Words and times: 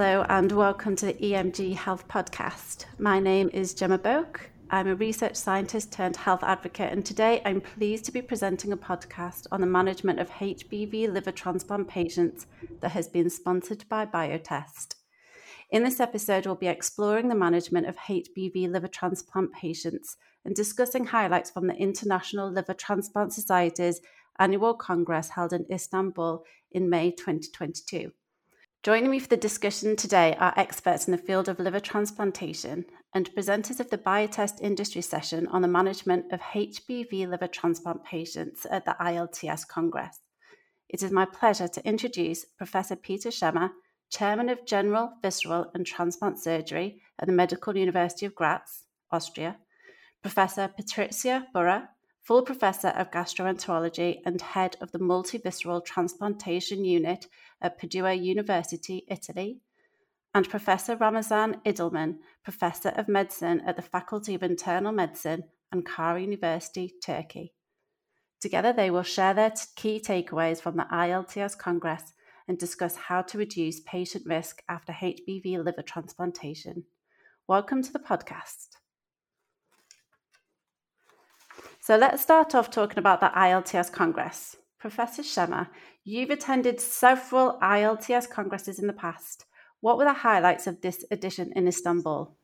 Hello, 0.00 0.24
and 0.28 0.52
welcome 0.52 0.94
to 0.94 1.06
the 1.06 1.14
EMG 1.14 1.74
Health 1.74 2.06
Podcast. 2.06 2.84
My 3.00 3.18
name 3.18 3.50
is 3.52 3.74
Gemma 3.74 3.98
Boak. 3.98 4.42
I'm 4.70 4.86
a 4.86 4.94
research 4.94 5.34
scientist 5.34 5.90
turned 5.90 6.14
health 6.14 6.44
advocate, 6.44 6.92
and 6.92 7.04
today 7.04 7.42
I'm 7.44 7.60
pleased 7.60 8.04
to 8.04 8.12
be 8.12 8.22
presenting 8.22 8.70
a 8.70 8.76
podcast 8.76 9.48
on 9.50 9.60
the 9.60 9.66
management 9.66 10.20
of 10.20 10.30
HBV 10.30 11.12
liver 11.12 11.32
transplant 11.32 11.88
patients 11.88 12.46
that 12.78 12.92
has 12.92 13.08
been 13.08 13.28
sponsored 13.28 13.88
by 13.88 14.06
Biotest. 14.06 14.94
In 15.72 15.82
this 15.82 15.98
episode, 15.98 16.46
we'll 16.46 16.54
be 16.54 16.68
exploring 16.68 17.26
the 17.26 17.34
management 17.34 17.88
of 17.88 17.96
HBV 17.96 18.70
liver 18.70 18.86
transplant 18.86 19.52
patients 19.52 20.16
and 20.44 20.54
discussing 20.54 21.06
highlights 21.06 21.50
from 21.50 21.66
the 21.66 21.74
International 21.74 22.48
Liver 22.48 22.74
Transplant 22.74 23.32
Society's 23.32 24.00
annual 24.38 24.74
congress 24.74 25.30
held 25.30 25.52
in 25.52 25.66
Istanbul 25.68 26.44
in 26.70 26.88
May 26.88 27.10
2022. 27.10 28.12
Joining 28.88 29.10
me 29.10 29.18
for 29.18 29.28
the 29.28 29.36
discussion 29.36 29.96
today 29.96 30.34
are 30.40 30.54
experts 30.56 31.06
in 31.06 31.12
the 31.12 31.18
field 31.18 31.50
of 31.50 31.58
liver 31.58 31.78
transplantation 31.78 32.86
and 33.14 33.30
presenters 33.34 33.80
of 33.80 33.90
the 33.90 33.98
Biotest 33.98 34.62
Industry 34.62 35.02
Session 35.02 35.46
on 35.48 35.60
the 35.60 35.68
management 35.68 36.32
of 36.32 36.40
HBV 36.40 37.28
liver 37.28 37.48
transplant 37.48 38.02
patients 38.02 38.64
at 38.70 38.86
the 38.86 38.96
ILTS 38.98 39.68
Congress. 39.68 40.20
It 40.88 41.02
is 41.02 41.12
my 41.12 41.26
pleasure 41.26 41.68
to 41.68 41.86
introduce 41.86 42.46
Professor 42.56 42.96
Peter 42.96 43.30
Schemmer, 43.30 43.72
Chairman 44.08 44.48
of 44.48 44.64
General, 44.64 45.12
Visceral 45.20 45.70
and 45.74 45.84
Transplant 45.84 46.38
Surgery 46.38 47.02
at 47.18 47.26
the 47.26 47.34
Medical 47.34 47.76
University 47.76 48.24
of 48.24 48.34
Graz, 48.34 48.84
Austria, 49.12 49.58
Professor 50.22 50.66
Patricia 50.66 51.46
Burra, 51.52 51.90
full 52.22 52.40
professor 52.42 52.88
of 52.88 53.10
gastroenterology 53.10 54.20
and 54.24 54.40
head 54.40 54.76
of 54.80 54.92
the 54.92 54.98
multivisceral 54.98 55.84
transplantation 55.84 56.86
unit 56.86 57.26
at 57.60 57.78
Padua 57.78 58.14
University, 58.14 59.04
Italy, 59.08 59.60
and 60.34 60.48
Professor 60.48 60.96
Ramazan 60.96 61.56
Idilman, 61.64 62.18
professor 62.44 62.90
of 62.90 63.08
medicine 63.08 63.62
at 63.66 63.76
the 63.76 63.82
Faculty 63.82 64.34
of 64.34 64.42
Internal 64.42 64.92
Medicine, 64.92 65.44
Ankara 65.74 66.20
University, 66.20 66.94
Turkey. 67.02 67.54
Together, 68.40 68.72
they 68.72 68.90
will 68.90 69.02
share 69.02 69.34
their 69.34 69.50
t- 69.50 69.64
key 69.74 70.00
takeaways 70.00 70.60
from 70.60 70.76
the 70.76 70.86
ILTS 70.92 71.58
Congress 71.58 72.12
and 72.46 72.58
discuss 72.58 72.96
how 72.96 73.22
to 73.22 73.38
reduce 73.38 73.80
patient 73.80 74.24
risk 74.26 74.62
after 74.68 74.92
HBV 74.92 75.62
liver 75.64 75.82
transplantation. 75.82 76.84
Welcome 77.46 77.82
to 77.82 77.92
the 77.92 77.98
podcast. 77.98 78.76
So 81.80 81.96
let's 81.96 82.22
start 82.22 82.54
off 82.54 82.70
talking 82.70 82.98
about 82.98 83.20
the 83.20 83.30
ILTS 83.34 83.90
Congress. 83.90 84.56
Professor 84.78 85.22
Schemmer, 85.22 85.68
you've 86.04 86.30
attended 86.30 86.80
several 86.80 87.58
ILTS 87.60 88.30
congresses 88.30 88.78
in 88.78 88.86
the 88.86 88.92
past. 88.92 89.44
What 89.80 89.98
were 89.98 90.04
the 90.04 90.12
highlights 90.12 90.66
of 90.66 90.80
this 90.80 91.04
edition 91.10 91.52
in 91.56 91.66
Istanbul? 91.66 92.36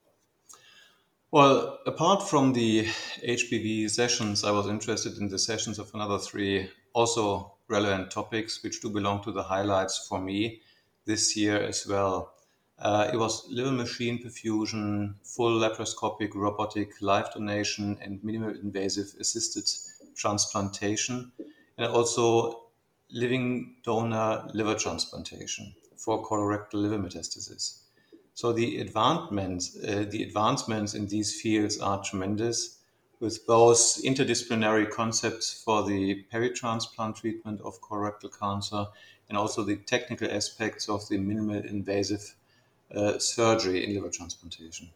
Well, 1.31 1.79
apart 1.87 2.29
from 2.29 2.53
the 2.53 2.87
HBV 3.27 3.91
sessions, 3.91 4.45
I 4.45 4.51
was 4.51 4.67
interested 4.67 5.19
in 5.19 5.29
the 5.29 5.39
sessions 5.39 5.79
of 5.79 5.91
another 5.95 6.19
three 6.19 6.71
also 6.93 7.55
relevant 7.69 8.11
topics, 8.11 8.63
which 8.63 8.81
do 8.81 8.91
belong 8.91 9.23
to 9.25 9.33
the 9.33 9.43
highlights 9.43 10.07
for 10.09 10.21
me 10.21 10.61
this 11.07 11.37
year 11.37 11.61
as 11.61 11.87
well. 11.87 12.35
Uh, 12.79 13.11
it 13.13 13.17
was 13.17 13.47
liver 13.49 13.71
machine 13.71 14.23
perfusion, 14.23 15.15
full 15.23 15.61
laparoscopic 15.61 16.35
robotic 16.35 17.01
live 17.01 17.33
donation, 17.33 17.97
and 18.01 18.23
minimal 18.25 18.51
invasive 18.51 19.15
assisted 19.21 19.65
transplantation, 20.17 21.33
and 21.79 21.87
also 21.87 22.65
living 23.11 23.77
donor 23.85 24.49
liver 24.55 24.75
transplantation 24.75 25.75
for 25.97 26.25
colorectal 26.25 26.75
liver 26.75 26.99
metastasis. 26.99 27.81
So 28.35 28.53
the 28.53 28.81
advancements, 28.81 29.77
uh, 29.77 30.07
the 30.11 30.25
advancements 30.25 30.95
in 30.95 31.07
these 31.07 31.41
fields 31.41 31.79
are 31.79 32.03
tremendous, 32.03 32.79
with 33.21 33.47
both 33.47 33.79
interdisciplinary 34.03 34.91
concepts 34.91 35.63
for 35.63 35.85
the 35.85 36.25
peritransplant 36.33 37.17
treatment 37.17 37.61
of 37.63 37.81
colorectal 37.81 38.31
cancer 38.39 38.87
and 39.29 39.39
also 39.39 39.63
the 39.63 39.77
technical 39.77 40.31
aspects 40.31 40.89
of 40.89 41.09
the 41.09 41.17
minimal 41.17 41.57
invasive 41.65 42.35
uh, 42.95 43.19
surgery 43.19 43.85
in 43.85 43.95
liver 43.95 44.11
transplantation. 44.11 44.91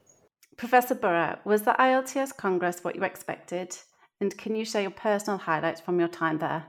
Professor 0.56 0.94
Burra, 0.94 1.38
was 1.44 1.62
the 1.62 1.76
ILTS 1.78 2.36
Congress 2.36 2.82
what 2.82 2.96
you 2.96 3.04
expected? 3.04 3.78
And 4.20 4.36
can 4.36 4.56
you 4.56 4.64
share 4.64 4.82
your 4.82 4.90
personal 4.90 5.38
highlights 5.38 5.80
from 5.80 6.00
your 6.00 6.08
time 6.08 6.38
there? 6.38 6.66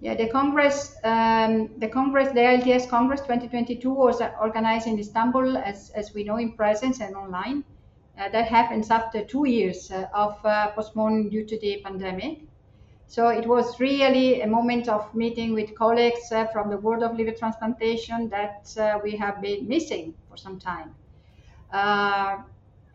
Yeah, 0.00 0.14
the 0.14 0.28
Congress, 0.28 0.94
um, 1.02 1.70
the 1.78 1.88
Congress, 1.88 2.28
the 2.28 2.40
ILTS 2.40 2.88
Congress 2.88 3.20
2022 3.22 3.90
was 3.90 4.20
organized 4.40 4.86
in 4.86 4.96
Istanbul, 4.98 5.56
as, 5.56 5.90
as 5.90 6.14
we 6.14 6.22
know, 6.22 6.36
in 6.36 6.52
presence 6.52 7.00
and 7.00 7.16
online. 7.16 7.64
Uh, 8.16 8.28
that 8.28 8.46
happens 8.48 8.90
after 8.90 9.24
two 9.24 9.46
years 9.46 9.90
uh, 9.90 10.06
of 10.14 10.38
uh, 10.44 10.70
postponement 10.72 11.30
due 11.30 11.44
to 11.44 11.58
the 11.58 11.80
pandemic. 11.84 12.42
So 13.08 13.28
it 13.28 13.46
was 13.46 13.80
really 13.80 14.42
a 14.42 14.46
moment 14.46 14.88
of 14.88 15.12
meeting 15.14 15.52
with 15.52 15.74
colleagues 15.74 16.30
uh, 16.30 16.46
from 16.46 16.70
the 16.70 16.76
world 16.76 17.02
of 17.02 17.16
liver 17.16 17.32
transplantation 17.32 18.28
that 18.28 18.72
uh, 18.78 18.98
we 19.02 19.16
have 19.16 19.40
been 19.40 19.66
missing 19.66 20.14
for 20.28 20.36
some 20.36 20.60
time. 20.60 20.94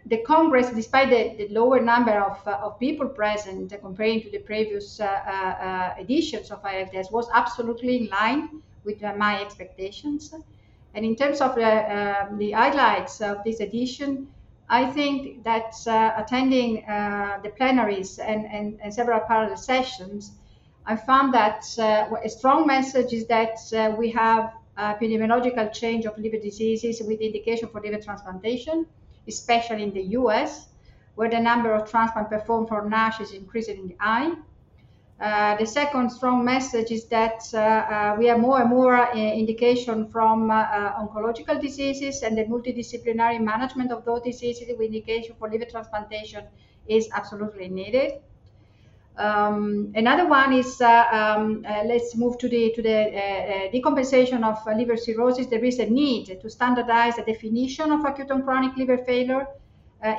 Uh, 0.03 0.09
the 0.09 0.18
Congress, 0.18 0.69
despite 0.69 1.09
the, 1.09 1.46
the 1.46 1.53
lower 1.53 1.80
number 1.80 2.19
of, 2.19 2.46
uh, 2.47 2.52
of 2.64 2.80
people 2.80 3.08
present 3.08 3.74
uh, 3.74 3.78
comparing 3.78 4.22
to 4.22 4.30
the 4.30 4.40
previous 4.40 5.00
uh, 5.00 5.94
editions 6.00 6.52
of 6.52 6.62
ILTS, 6.64 7.12
was 7.12 7.28
absolutely 7.34 7.97
in 7.97 8.08
line 8.09 8.62
with 8.86 9.02
my 9.18 9.41
expectations. 9.41 10.34
And 10.94 11.06
in 11.06 11.16
terms 11.16 11.41
of 11.41 11.56
the, 11.56 11.64
um, 11.66 12.38
the 12.38 12.52
highlights 12.52 13.22
of 13.22 13.44
this 13.44 13.59
edition, 13.59 14.28
I 14.69 14.86
think 14.86 15.44
that 15.44 15.74
uh, 15.88 16.14
attending 16.18 16.85
uh, 16.85 17.40
the 17.44 17.50
plenaries 17.50 18.20
and, 18.20 18.46
and, 18.46 18.80
and, 18.81 18.94
several 18.94 19.20
parallel 19.22 19.58
sessions, 19.58 20.31
I 20.85 20.96
found 20.96 21.34
that 21.34 21.66
uh, 21.78 22.16
a 22.24 22.30
strong 22.30 22.66
message 22.68 23.14
is 23.14 23.28
that 23.28 23.58
uh, 23.75 23.96
we 23.96 24.09
have 24.12 24.53
epidemiological 24.78 25.72
change 25.72 26.06
of 26.06 26.18
liver 26.18 26.38
diseases 26.38 27.02
with 27.02 27.22
indication 27.22 27.70
for 27.70 27.81
liver 27.81 28.02
transplantation, 28.02 28.85
especially 29.28 29.84
in 29.84 29.94
the 29.94 30.03
US, 30.19 30.67
where 31.16 31.29
the 31.29 31.39
number 31.39 31.73
of 31.73 31.89
transplants 31.89 32.29
performed 32.29 32.67
for 32.67 32.88
NASH 32.88 33.22
is 33.22 33.31
increasingly 33.31 33.95
high. 34.00 34.31
Uh, 35.19 35.56
the 35.57 35.66
second 35.66 36.09
strong 36.09 36.44
message 36.44 36.91
is 36.91 37.06
that 37.06 37.41
uh, 37.53 37.57
uh, 37.57 38.16
we 38.17 38.25
have 38.25 38.39
more 38.39 38.59
and 38.59 38.69
more 38.69 38.95
uh, 38.95 39.16
indication 39.16 40.07
from 40.09 40.51
uh, 40.51 40.56
uh, 40.56 41.06
oncological 41.06 41.61
diseases 41.61 42.23
and 42.23 42.38
the 42.38 42.44
multidisciplinary 42.45 43.39
management 43.39 43.91
of 43.91 44.03
those 44.03 44.22
diseases 44.23 44.67
with 44.67 44.81
indication 44.81 45.35
for 45.40 45.50
liver 45.50 45.66
transplantation 45.66 46.44
is 46.88 47.07
absolutely 47.13 47.69
needed. 47.69 48.22
Um, 49.18 49.91
another 49.96 50.28
one 50.28 50.53
is 50.53 50.81
um, 50.81 51.62
let's 51.63 52.16
move 52.16 52.38
to 52.40 52.50
the 52.50 52.72
to 52.75 52.81
the 52.81 53.69
decompensation 53.74 54.44
of 54.44 54.57
liver 54.75 54.97
cirrhosis. 54.97 55.47
There 55.47 55.63
is 55.63 55.79
a 55.79 55.85
need 55.85 56.40
to 56.41 56.50
standardize 56.50 57.18
the 57.18 57.23
definition 57.23 57.91
of 57.91 58.03
acute 58.06 58.31
and 58.31 58.44
chronic 58.44 58.75
liver 58.75 58.97
failure, 58.97 59.46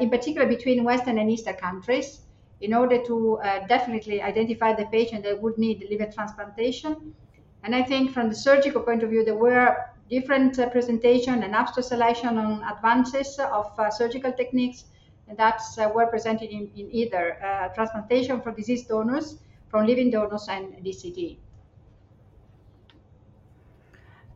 in 0.01 0.11
particular 0.11 0.47
between 0.47 0.85
Western 0.85 1.19
and 1.19 1.31
Eastern 1.31 1.57
countries 1.57 2.21
in 2.61 2.73
order 2.73 3.03
to 3.05 3.39
uh, 3.39 3.67
definitely 3.67 4.23
identify 4.23 4.73
the 4.73 4.87
patient 4.87 5.25
that 5.25 5.41
would 5.41 5.59
need 5.59 5.87
liver 5.91 6.11
transplantation. 6.11 7.15
And 7.63 7.75
I 7.75 7.83
think 7.83 8.13
from 8.13 8.29
the 8.29 8.35
surgical 8.35 8.83
point 8.83 9.03
of 9.03 9.11
view, 9.11 9.25
there 9.25 9.37
were 9.37 9.77
different 10.09 10.59
uh, 10.59 10.69
presentation 10.71 11.43
and 11.43 11.55
abstract 11.55 11.89
selection 11.89 12.39
on 12.39 12.63
advances 12.65 13.39
of 13.39 13.67
uh, 13.79 13.91
surgical 13.91 14.33
techniques 14.33 14.85
and 15.29 15.39
that's 15.39 15.79
uh, 15.79 15.91
were 15.95 16.07
presented 16.07 16.51
in, 16.51 16.71
in 16.77 16.89
either 16.93 17.43
uh, 17.43 17.69
transplantation 17.75 18.41
for 18.41 18.53
deceased 18.53 18.89
donors, 18.89 19.39
from 19.69 19.87
living 19.87 20.11
donors 20.11 20.47
and 20.49 20.75
DCD. 20.85 21.39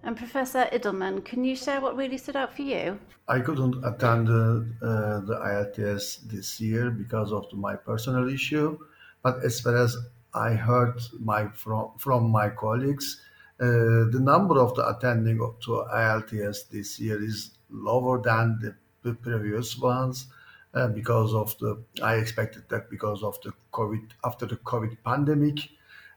And 0.02 0.17
Professor 0.17 0.69
Idilman, 0.73 1.25
can 1.25 1.44
you 1.44 1.55
share 1.55 1.81
what 1.81 1.96
really 1.96 2.17
stood 2.17 2.37
out 2.37 2.55
for 2.55 2.62
you? 2.62 2.99
I 3.26 3.40
couldn't 3.40 3.85
attend 3.85 4.29
uh, 4.29 5.20
the 5.20 5.38
ILTS 5.44 6.29
this 6.29 6.61
year 6.61 6.91
because 6.91 7.32
of 7.32 7.52
my 7.52 7.76
personal 7.76 8.29
issue, 8.29 8.79
but 9.23 9.44
as 9.44 9.61
far 9.61 9.76
as 9.76 9.96
I 10.34 10.55
heard 10.55 11.00
my 11.20 11.49
from 11.49 11.93
from 11.99 12.31
my 12.31 12.49
colleagues, 12.49 13.20
uh, 13.61 14.08
the 14.14 14.20
number 14.20 14.58
of 14.58 14.75
the 14.76 14.88
attending 14.88 15.38
to 15.38 15.70
ILTS 15.93 16.69
this 16.70 16.99
year 16.99 17.23
is 17.23 17.58
lower 17.69 18.23
than 18.23 18.58
the 19.02 19.14
previous 19.14 19.76
ones 19.76 20.29
uh, 20.75 20.88
because 20.88 21.35
of 21.35 21.56
the. 21.59 21.82
I 22.03 22.17
expected 22.17 22.69
that 22.69 22.91
because 22.91 23.23
of 23.23 23.41
the 23.43 23.53
COVID 23.73 24.11
after 24.25 24.47
the 24.47 24.56
COVID 24.56 24.99
pandemic 25.05 25.59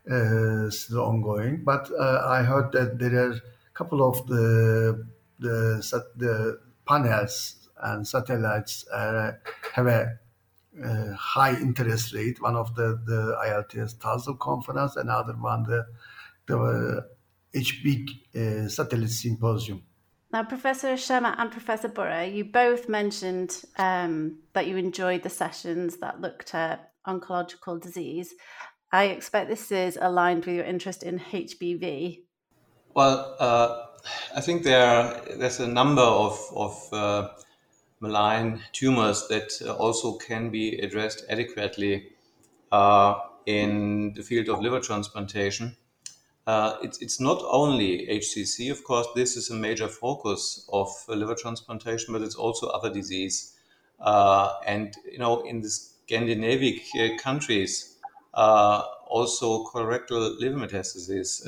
uh, 0.09 0.69
still 0.69 1.01
ongoing, 1.01 1.63
but 1.63 1.89
uh, 1.92 2.24
I 2.25 2.44
heard 2.44 2.71
that 2.74 3.00
there 3.00 3.15
are 3.15 3.31
a 3.33 3.42
couple 3.74 4.07
of 4.07 4.25
the 4.27 5.07
the, 5.39 6.03
the 6.18 6.59
panels 6.88 7.69
and 7.81 8.07
satellites 8.07 8.88
uh, 8.89 9.33
have 9.74 9.88
a 9.88 10.19
uh, 10.83 11.13
high 11.13 11.56
interest 11.56 12.13
rate. 12.13 12.42
One 12.42 12.56
of 12.56 12.75
the 12.75 13.00
the 13.06 13.38
ILTS 13.45 13.98
TASL 13.98 14.39
conference, 14.39 14.95
another 14.95 15.33
one 15.33 15.63
the 15.63 15.86
the 16.48 17.07
HB 17.53 18.69
satellite 18.71 19.09
symposium. 19.09 19.83
Now, 20.33 20.44
Professor 20.44 20.95
Schemmer 20.95 21.36
and 21.38 21.51
Professor 21.51 21.89
Burra, 21.89 22.25
you 22.25 22.45
both 22.45 22.88
mentioned 22.88 23.63
um, 23.78 24.38
that 24.54 24.66
you 24.66 24.78
enjoyed 24.78 25.24
the 25.24 25.30
sessions 25.30 25.98
that 25.98 26.22
looked 26.22 26.56
at 26.56 26.94
oncological 27.06 27.81
disease. 27.81 28.33
I 28.94 29.06
expect 29.06 29.50
this 29.50 29.72
is 29.72 29.98
aligned 30.00 30.45
with 30.45 30.56
your 30.56 30.63
interest 30.63 31.04
in 31.04 31.19
HBV. 31.19 32.22
Well, 32.94 33.36
uh, 33.39 33.86
I 34.36 34.42
think 34.42 34.63
there 34.63 35.22
there's 35.38 35.60
a 35.60 35.68
number 35.68 36.01
of, 36.01 36.39
of 36.56 36.94
uh, 36.94 37.30
malign 38.00 38.62
tumors 38.72 39.27
that 39.27 39.51
uh, 39.66 39.74
also 39.74 40.18
can 40.18 40.50
be 40.50 40.77
addressed 40.77 41.25
adequately 41.30 42.07
uh, 42.72 43.16
in 43.45 44.13
the 44.16 44.24
field 44.24 44.48
of 44.48 44.62
liver 44.62 44.80
transplantation. 44.80 45.75
Uh, 46.47 46.77
it's, 46.81 47.01
it's 47.01 47.19
not 47.19 47.41
only 47.45 48.07
HCC, 48.07 48.71
of 48.71 48.83
course, 48.83 49.07
this 49.15 49.38
is 49.38 49.49
a 49.49 49.55
major 49.55 49.88
focus 49.88 50.67
of 50.73 50.89
uh, 51.07 51.13
liver 51.13 51.35
transplantation, 51.35 52.13
but 52.13 52.21
it's 52.21 52.35
also 52.35 52.67
other 52.67 52.91
disease. 52.91 53.53
Uh, 53.99 54.53
and, 54.65 54.95
you 55.09 55.19
know, 55.19 55.41
in 55.41 55.61
the 55.61 55.69
Scandinavian 55.69 56.79
uh, 56.99 57.21
countries, 57.21 57.97
uh, 58.33 58.81
also 59.07 59.63
colorectal 59.65 60.39
liver 60.39 60.57
metastases 60.57 61.43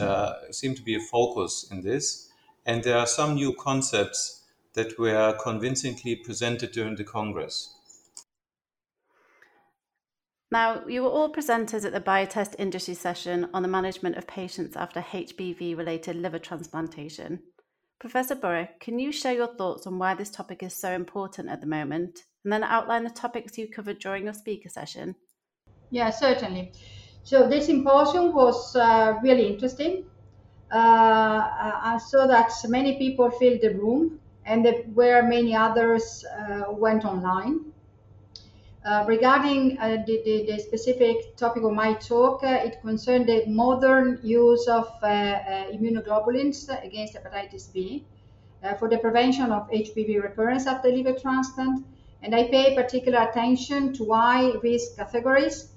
seem 0.53 0.75
to 0.75 0.81
be 0.83 0.95
a 0.95 0.99
focus 0.99 1.67
in 1.71 1.81
this. 1.81 2.29
And 2.65 2.83
there 2.83 2.97
are 2.97 3.07
some 3.07 3.35
new 3.35 3.53
concepts 3.53 4.43
that 4.73 4.97
were 4.99 5.37
convincingly 5.41 6.15
presented 6.15 6.71
during 6.71 6.95
the 6.95 7.03
Congress. 7.03 7.75
Now, 10.53 10.83
you 10.87 11.01
were 11.01 11.09
all 11.09 11.33
presenters 11.33 11.83
at 11.83 11.93
the 11.93 11.99
Biotest 11.99 12.53
Industry 12.59 12.93
session 12.93 13.49
on 13.55 13.63
the 13.63 13.67
management 13.67 14.17
of 14.17 14.27
patients 14.27 14.75
after 14.75 15.01
HBV 15.01 15.75
related 15.75 16.15
liver 16.15 16.37
transplantation. 16.37 17.39
Professor 17.99 18.35
Burra, 18.35 18.69
can 18.79 18.99
you 18.99 19.11
share 19.11 19.33
your 19.33 19.55
thoughts 19.55 19.87
on 19.87 19.97
why 19.97 20.13
this 20.13 20.29
topic 20.29 20.61
is 20.61 20.79
so 20.79 20.91
important 20.91 21.49
at 21.49 21.59
the 21.59 21.65
moment 21.65 22.19
and 22.43 22.53
then 22.53 22.63
outline 22.63 23.03
the 23.03 23.09
topics 23.09 23.57
you 23.57 23.67
covered 23.67 23.97
during 23.97 24.25
your 24.25 24.35
speaker 24.35 24.69
session? 24.69 25.15
Yeah, 25.89 26.11
certainly. 26.11 26.71
So, 27.23 27.49
this 27.49 27.65
symposium 27.65 28.35
was 28.35 28.75
uh, 28.75 29.17
really 29.23 29.47
interesting. 29.47 30.05
Uh, 30.71 31.49
I 31.81 31.99
saw 32.11 32.27
that 32.27 32.51
many 32.67 32.99
people 32.99 33.31
filled 33.31 33.61
the 33.61 33.73
room 33.73 34.19
and 34.45 34.67
where 34.93 35.23
many 35.23 35.55
others 35.55 36.23
uh, 36.25 36.71
went 36.71 37.05
online. 37.05 37.72
Uh, 38.85 39.05
regarding 39.07 39.77
uh, 39.79 40.03
the, 40.05 40.21
the, 40.25 40.45
the, 40.45 40.59
specific 40.59 41.37
topic 41.37 41.63
of 41.63 41.71
my 41.71 41.93
talk, 41.93 42.43
uh, 42.43 42.47
it 42.47 42.81
concerned 42.81 43.25
the 43.29 43.45
modern 43.47 44.19
use 44.21 44.67
of 44.67 44.85
uh, 45.01 45.05
uh, 45.05 45.71
immunoglobulins 45.71 46.67
against 46.85 47.13
hepatitis 47.13 47.71
B 47.71 48.03
for 48.79 48.89
the 48.89 48.97
prevention 48.97 49.51
of 49.51 49.69
HBV 49.69 50.21
recurrence 50.21 50.67
after 50.67 50.89
liver 50.89 51.13
transplant. 51.13 51.85
And 52.23 52.35
I 52.35 52.45
pay 52.45 52.75
particular 52.75 53.21
attention 53.29 53.93
to 53.93 54.11
high 54.11 54.51
risk 54.61 54.97
categories, 54.97 55.69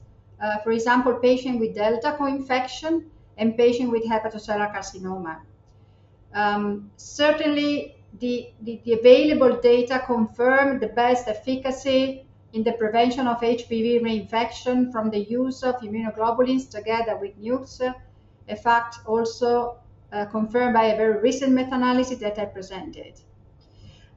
for 0.63 0.73
example, 0.73 1.15
patient 1.15 1.59
with 1.61 1.75
Delta 1.75 2.15
co-infection 2.17 3.11
and 3.39 3.57
patient 3.57 3.91
with 3.91 4.05
hepatocellular 4.05 4.73
carcinoma. 4.73 5.39
Um, 6.33 6.91
certainly, 6.97 7.97
the, 8.21 8.51
the, 8.63 8.81
the 8.85 8.93
available 8.95 9.61
data 9.61 10.03
confirm 10.07 10.79
the 10.79 10.89
best 10.89 11.27
efficacy 11.27 12.27
in 12.53 12.63
the 12.63 12.73
prevention 12.73 13.27
of 13.27 13.41
HBV 13.41 14.03
reinfection 14.03 14.91
from 14.93 15.11
the 15.11 15.21
use 15.21 15.63
of 15.63 15.77
immunoglobulins 15.77 16.71
together 16.71 17.17
with 17.17 17.39
NUCs, 17.41 17.95
a 18.49 18.57
fact 18.57 18.99
also 19.07 19.79
uh, 20.13 20.25
confirmed 20.27 20.75
by 20.75 20.85
a 20.85 20.97
very 20.97 21.21
recent 21.21 21.53
meta-analysis 21.53 22.19
that 22.19 22.39
I 22.39 22.47
presented. 22.47 23.21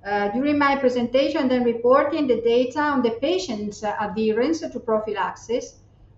Uh, 0.06 0.30
during 0.30 0.58
my 0.58 0.78
presentation, 0.78 1.50
then 1.50 1.64
reporting 1.64 2.28
the 2.28 2.42
data 2.42 2.80
on 2.80 3.02
the 3.02 3.12
patient's 3.22 3.84
uh, 3.84 3.96
adherence 4.00 4.62
to 4.62 4.80
prophylaxis, 4.80 5.76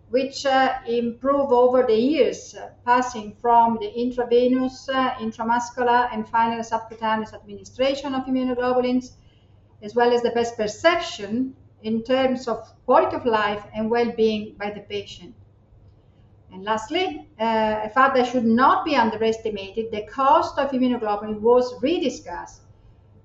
which 0.09 0.45
uh, 0.45 0.73
improve 0.85 1.51
over 1.51 1.83
the 1.83 1.95
years, 1.95 2.53
passing 2.85 3.33
from 3.41 3.77
the 3.79 3.89
intravenous, 3.99 4.87
uh, 4.89 5.11
intramuscular, 5.15 6.09
and 6.13 6.27
final 6.27 6.63
subcutaneous 6.63 7.33
administration 7.33 8.13
of 8.13 8.25
immunoglobulins, 8.25 9.13
as 9.81 9.95
well 9.95 10.13
as 10.13 10.21
the 10.21 10.31
best 10.31 10.55
perception 10.57 11.55
in 11.83 12.03
terms 12.03 12.47
of 12.47 12.71
quality 12.85 13.15
of 13.15 13.25
life 13.25 13.63
and 13.75 13.89
well-being 13.89 14.55
by 14.57 14.69
the 14.71 14.81
patient. 14.81 15.33
And 16.51 16.63
lastly, 16.63 17.27
uh, 17.39 17.81
a 17.83 17.89
fact 17.89 18.15
that 18.15 18.27
should 18.27 18.45
not 18.45 18.83
be 18.83 18.95
underestimated, 18.95 19.91
the 19.91 20.03
cost 20.03 20.59
of 20.59 20.71
immunoglobulin 20.71 21.39
was 21.39 21.73
rediscussed, 21.81 22.59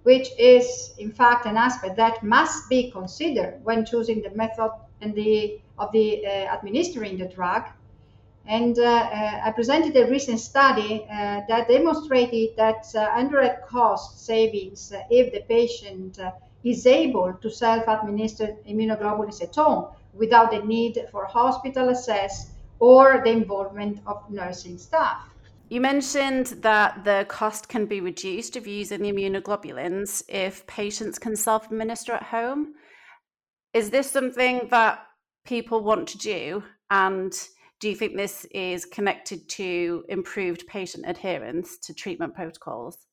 which 0.04 0.28
is 0.38 0.94
in 0.98 1.10
fact 1.10 1.46
an 1.46 1.56
aspect 1.56 1.96
that 1.96 2.22
must 2.22 2.68
be 2.68 2.90
considered 2.90 3.58
when 3.64 3.84
choosing 3.84 4.22
the 4.22 4.30
method 4.30 4.70
and 5.00 5.14
the 5.14 5.60
of 5.78 5.90
the 5.92 6.24
uh, 6.24 6.30
administering 6.56 7.18
the 7.18 7.26
drug. 7.26 7.64
And 8.46 8.78
uh, 8.78 8.84
uh 8.84 9.40
I 9.46 9.50
presented 9.50 9.96
a 9.96 10.08
recent 10.08 10.38
study 10.38 11.04
uh, 11.10 11.40
that 11.48 11.66
demonstrated 11.66 12.56
that 12.56 12.86
uh, 12.94 13.18
indirect 13.18 13.66
cost 13.66 14.24
savings 14.24 14.92
if 15.10 15.32
the 15.32 15.40
patient 15.40 16.20
is 16.66 16.84
able 16.84 17.32
to 17.40 17.48
self-administer 17.48 18.56
immunoglobulins 18.68 19.40
at 19.40 19.54
home 19.54 19.86
without 20.12 20.50
the 20.50 20.58
need 20.64 21.06
for 21.12 21.24
hospital 21.24 21.90
access 21.90 22.50
or 22.80 23.22
the 23.24 23.30
involvement 23.30 24.00
of 24.06 24.28
nursing 24.28 24.76
staff. 24.76 25.28
You 25.68 25.80
mentioned 25.80 26.46
that 26.62 27.04
the 27.04 27.24
cost 27.28 27.68
can 27.68 27.86
be 27.86 28.00
reduced 28.00 28.56
of 28.56 28.66
using 28.66 29.02
the 29.02 29.12
immunoglobulins 29.12 30.22
if 30.28 30.66
patients 30.66 31.18
can 31.18 31.36
self 31.36 31.66
administer 31.66 32.12
at 32.14 32.24
home. 32.24 32.74
Is 33.72 33.90
this 33.90 34.10
something 34.10 34.68
that 34.70 35.06
people 35.44 35.84
want 35.84 36.08
to 36.08 36.18
do? 36.18 36.64
And 36.90 37.32
do 37.78 37.88
you 37.88 37.94
think 37.94 38.16
this 38.16 38.44
is 38.46 38.84
connected 38.84 39.48
to 39.50 40.04
improved 40.08 40.66
patient 40.66 41.04
adherence 41.06 41.78
to 41.78 41.94
treatment 41.94 42.34
protocols? 42.34 43.06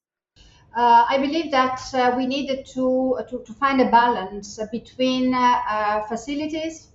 Uh, 0.75 1.05
I 1.07 1.17
believe 1.19 1.51
that 1.51 1.81
uh, 1.93 2.13
we 2.17 2.25
needed 2.25 2.65
to, 2.73 3.17
uh, 3.19 3.23
to, 3.23 3.43
to, 3.45 3.53
find 3.53 3.79
a 3.79 3.91
balance 3.91 4.59
between 4.71 5.33
uh, 5.33 5.37
uh, 5.69 6.03
facilities, 6.07 6.87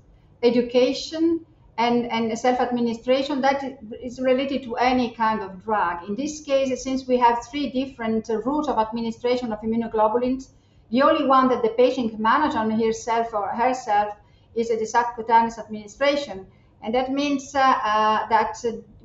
education, 0.42 1.46
and, 1.76 2.10
and 2.10 2.36
self-administration 2.36 3.40
that 3.40 3.78
is 4.02 4.20
related 4.20 4.64
to 4.64 4.74
any 4.76 5.12
kind 5.12 5.42
of 5.42 5.62
drug. 5.64 6.08
In 6.08 6.16
this 6.16 6.40
case, 6.40 6.82
since 6.82 7.06
we 7.06 7.18
have 7.18 7.46
three 7.46 7.70
different 7.70 8.28
routes 8.44 8.68
of 8.68 8.78
administration 8.78 9.52
of 9.52 9.60
immunoglobulins, 9.60 10.48
the 10.90 11.02
only 11.02 11.26
one 11.26 11.48
that 11.48 11.62
the 11.62 11.68
patient 11.70 12.10
can 12.10 12.22
manage 12.22 12.56
on 12.56 12.70
himself 12.72 13.32
or 13.32 13.48
herself 13.48 14.12
is 14.56 14.70
the 14.70 14.86
subcutaneous 14.86 15.58
administration. 15.58 16.46
And 16.82 16.92
that 16.94 17.12
means 17.12 17.54
uh, 17.54 17.60
uh, 17.60 18.28
that 18.28 18.56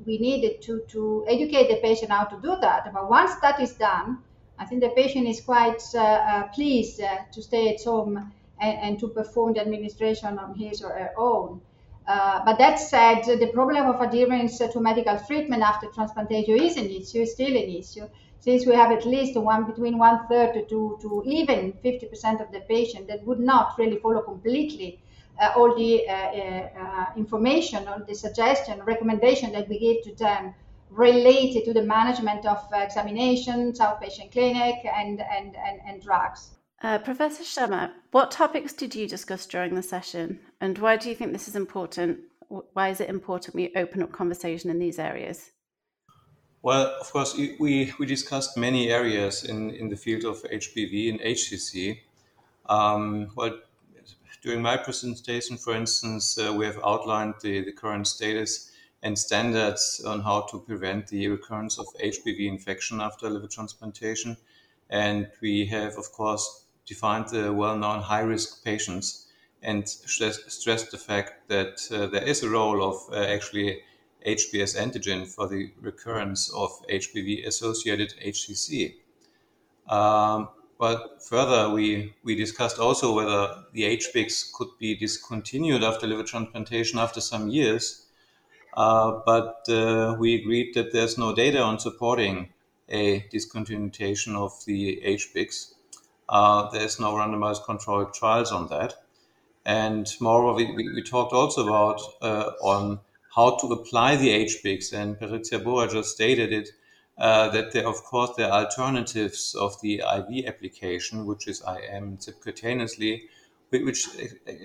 we 0.04 0.18
needed 0.18 0.62
to, 0.62 0.82
to 0.88 1.24
educate 1.28 1.68
the 1.68 1.76
patient 1.80 2.10
how 2.10 2.24
to 2.24 2.36
do 2.40 2.56
that. 2.60 2.92
But 2.92 3.08
once 3.08 3.36
that 3.36 3.60
is 3.60 3.74
done, 3.74 4.18
I 4.58 4.64
think 4.66 4.82
the 4.82 4.90
patient 4.90 5.26
is 5.26 5.40
quite 5.40 5.82
uh, 5.94 5.98
uh, 5.98 6.42
pleased 6.48 7.00
uh, 7.00 7.18
to 7.32 7.42
stay 7.42 7.74
at 7.74 7.82
home 7.82 8.32
and, 8.60 8.78
and, 8.78 8.98
to 9.00 9.08
perform 9.08 9.54
the 9.54 9.60
administration 9.60 10.38
on 10.38 10.54
his 10.54 10.82
or 10.82 10.90
her 10.90 11.10
own. 11.16 11.60
Uh, 12.06 12.44
but 12.44 12.58
that 12.58 12.78
said, 12.78 13.24
the 13.24 13.50
problem 13.52 13.86
of 13.86 14.00
adherence 14.00 14.58
to 14.58 14.80
medical 14.80 15.18
treatment 15.26 15.62
after 15.62 15.88
transplantation 15.88 16.60
is 16.60 16.76
an 16.76 16.86
issue, 16.86 17.26
still 17.26 17.56
an 17.56 17.68
issue, 17.80 18.06
since 18.38 18.66
we 18.66 18.74
have 18.74 18.92
at 18.92 19.06
least 19.06 19.36
one 19.36 19.64
between 19.64 19.98
one 19.98 20.26
third 20.28 20.52
to, 20.68 20.98
to 21.00 21.22
even 21.26 21.72
50% 21.84 22.40
of 22.40 22.52
the 22.52 22.60
patient 22.68 23.08
that 23.08 23.24
would 23.24 23.40
not 23.40 23.74
really 23.78 23.96
follow 23.96 24.20
completely 24.20 25.00
uh, 25.40 25.52
all 25.56 25.74
the 25.74 26.06
uh, 26.06 27.06
information, 27.16 27.88
all 27.88 28.00
the 28.06 28.14
suggestion, 28.14 28.82
recommendation 28.84 29.50
that 29.52 29.68
we 29.68 29.78
give 29.78 30.02
to 30.04 30.14
them 30.22 30.54
related 30.94 31.64
to 31.64 31.72
the 31.72 31.82
management 31.82 32.46
of 32.46 32.58
examinations, 32.72 33.80
outpatient 33.80 34.32
clinic, 34.32 34.76
and, 34.84 35.20
and, 35.20 35.56
and, 35.56 35.80
and 35.86 36.02
drugs. 36.02 36.50
Uh, 36.82 36.98
Professor 36.98 37.42
Schemmer, 37.42 37.90
what 38.10 38.30
topics 38.30 38.72
did 38.72 38.94
you 38.94 39.08
discuss 39.08 39.46
during 39.46 39.74
the 39.74 39.82
session, 39.82 40.40
and 40.60 40.78
why 40.78 40.96
do 40.96 41.08
you 41.08 41.14
think 41.14 41.32
this 41.32 41.48
is 41.48 41.56
important? 41.56 42.18
Why 42.48 42.90
is 42.90 43.00
it 43.00 43.08
important 43.08 43.54
we 43.54 43.72
open 43.74 44.02
up 44.02 44.12
conversation 44.12 44.70
in 44.70 44.78
these 44.78 44.98
areas? 44.98 45.50
Well, 46.62 46.96
of 47.00 47.10
course, 47.12 47.36
we, 47.36 47.92
we 47.98 48.06
discussed 48.06 48.56
many 48.56 48.90
areas 48.90 49.44
in, 49.44 49.70
in 49.70 49.88
the 49.88 49.96
field 49.96 50.24
of 50.24 50.42
HBV 50.44 51.10
and 51.10 51.20
HCC. 51.20 52.00
Um, 52.66 53.28
well, 53.34 53.58
during 54.42 54.62
my 54.62 54.76
presentation, 54.76 55.56
for 55.56 55.74
instance, 55.74 56.38
uh, 56.38 56.52
we 56.52 56.66
have 56.66 56.78
outlined 56.84 57.34
the, 57.42 57.64
the 57.64 57.72
current 57.72 58.06
status 58.06 58.70
and 59.04 59.18
standards 59.18 60.02
on 60.04 60.22
how 60.22 60.40
to 60.50 60.58
prevent 60.58 61.06
the 61.08 61.28
recurrence 61.28 61.78
of 61.78 61.86
HBV 62.02 62.48
infection 62.48 63.00
after 63.00 63.28
liver 63.28 63.46
transplantation. 63.46 64.36
And 64.88 65.28
we 65.42 65.66
have, 65.66 65.96
of 65.98 66.10
course, 66.10 66.64
defined 66.86 67.28
the 67.28 67.52
well 67.52 67.76
known 67.76 68.00
high 68.00 68.22
risk 68.22 68.64
patients 68.64 69.28
and 69.62 69.86
stressed 69.88 70.90
the 70.90 70.98
fact 70.98 71.48
that 71.48 71.80
uh, 71.90 72.06
there 72.06 72.24
is 72.24 72.42
a 72.42 72.48
role 72.48 72.82
of 72.82 72.96
uh, 73.12 73.16
actually 73.16 73.82
HBs 74.26 74.74
antigen 74.76 75.26
for 75.26 75.48
the 75.48 75.70
recurrence 75.80 76.50
of 76.54 76.70
HBV 76.88 77.46
associated 77.46 78.14
HCC. 78.24 78.94
Um, 79.86 80.48
but 80.78 81.22
further, 81.22 81.70
we, 81.70 82.14
we 82.24 82.34
discussed 82.34 82.78
also 82.78 83.14
whether 83.14 83.64
the 83.72 83.82
HBIGs 83.98 84.52
could 84.54 84.68
be 84.78 84.96
discontinued 84.96 85.84
after 85.84 86.06
liver 86.06 86.24
transplantation 86.24 86.98
after 86.98 87.20
some 87.20 87.48
years. 87.48 88.03
Uh, 88.76 89.20
but 89.24 89.64
uh, 89.68 90.16
we 90.18 90.34
agreed 90.34 90.74
that 90.74 90.92
there's 90.92 91.16
no 91.16 91.34
data 91.34 91.60
on 91.60 91.78
supporting 91.78 92.48
a 92.88 93.20
discontinuation 93.32 94.34
of 94.34 94.52
the 94.66 95.00
HBIGs. 95.04 95.74
Uh, 96.28 96.70
there's 96.70 96.98
no 96.98 97.12
randomized 97.12 97.64
controlled 97.64 98.12
trials 98.12 98.50
on 98.50 98.68
that. 98.68 98.94
And 99.64 100.12
moreover, 100.20 100.56
we, 100.56 100.74
we, 100.74 101.02
talked 101.02 101.32
also 101.32 101.66
about 101.66 102.00
on 102.60 103.00
how 103.34 103.56
to 103.56 103.66
apply 103.68 104.16
the 104.16 104.28
HBIGs, 104.44 104.92
and 104.92 105.18
Patrizia 105.18 105.62
Burra 105.62 105.88
just 105.88 106.10
stated 106.10 106.52
it 106.52 106.68
uh, 107.18 107.48
that 107.50 107.72
there, 107.72 107.86
of 107.86 108.02
course, 108.04 108.30
there 108.36 108.50
are 108.50 108.64
alternatives 108.64 109.54
of 109.54 109.80
the 109.80 110.00
IV 110.00 110.46
application, 110.46 111.26
which 111.26 111.46
is 111.48 111.62
IM 111.62 112.18
subcutaneously, 112.18 113.22
which 113.70 114.08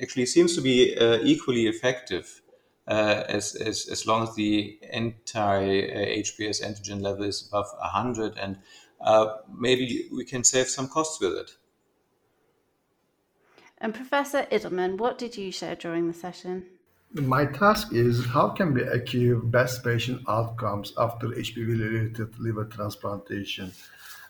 actually 0.02 0.26
seems 0.26 0.56
to 0.56 0.62
be 0.62 0.98
uh, 0.98 1.20
equally 1.24 1.68
effective 1.68 2.42
uh, 2.90 3.24
as, 3.30 3.56
as, 3.56 3.88
as 3.88 4.08
long 4.08 4.24
as 4.24 4.36
the 4.36 4.80
anti-HBs 4.92 6.64
antigen 6.64 7.02
level 7.02 7.24
is 7.24 7.48
above 7.48 7.68
100. 7.80 8.38
And 8.38 8.58
uh, 9.00 9.38
maybe 9.56 10.10
we 10.12 10.26
can 10.26 10.44
save 10.44 10.68
some 10.68 10.88
costs 10.88 11.22
with 11.22 11.34
it. 11.34 11.52
And 13.78 13.94
Professor 13.94 14.46
Idilman, 14.52 14.98
what 14.98 15.18
did 15.18 15.38
you 15.38 15.52
share 15.52 15.76
during 15.76 16.08
the 16.08 16.14
session? 16.14 16.66
My 17.14 17.46
task 17.46 17.94
is 17.94 18.26
how 18.26 18.50
can 18.50 18.74
we 18.74 18.84
achieve 18.84 19.50
best 19.50 19.84
patient 19.84 20.22
outcomes 20.28 20.94
after 20.98 21.28
HBV-related 21.28 22.40
liver 22.40 22.66
transplantation? 22.66 23.72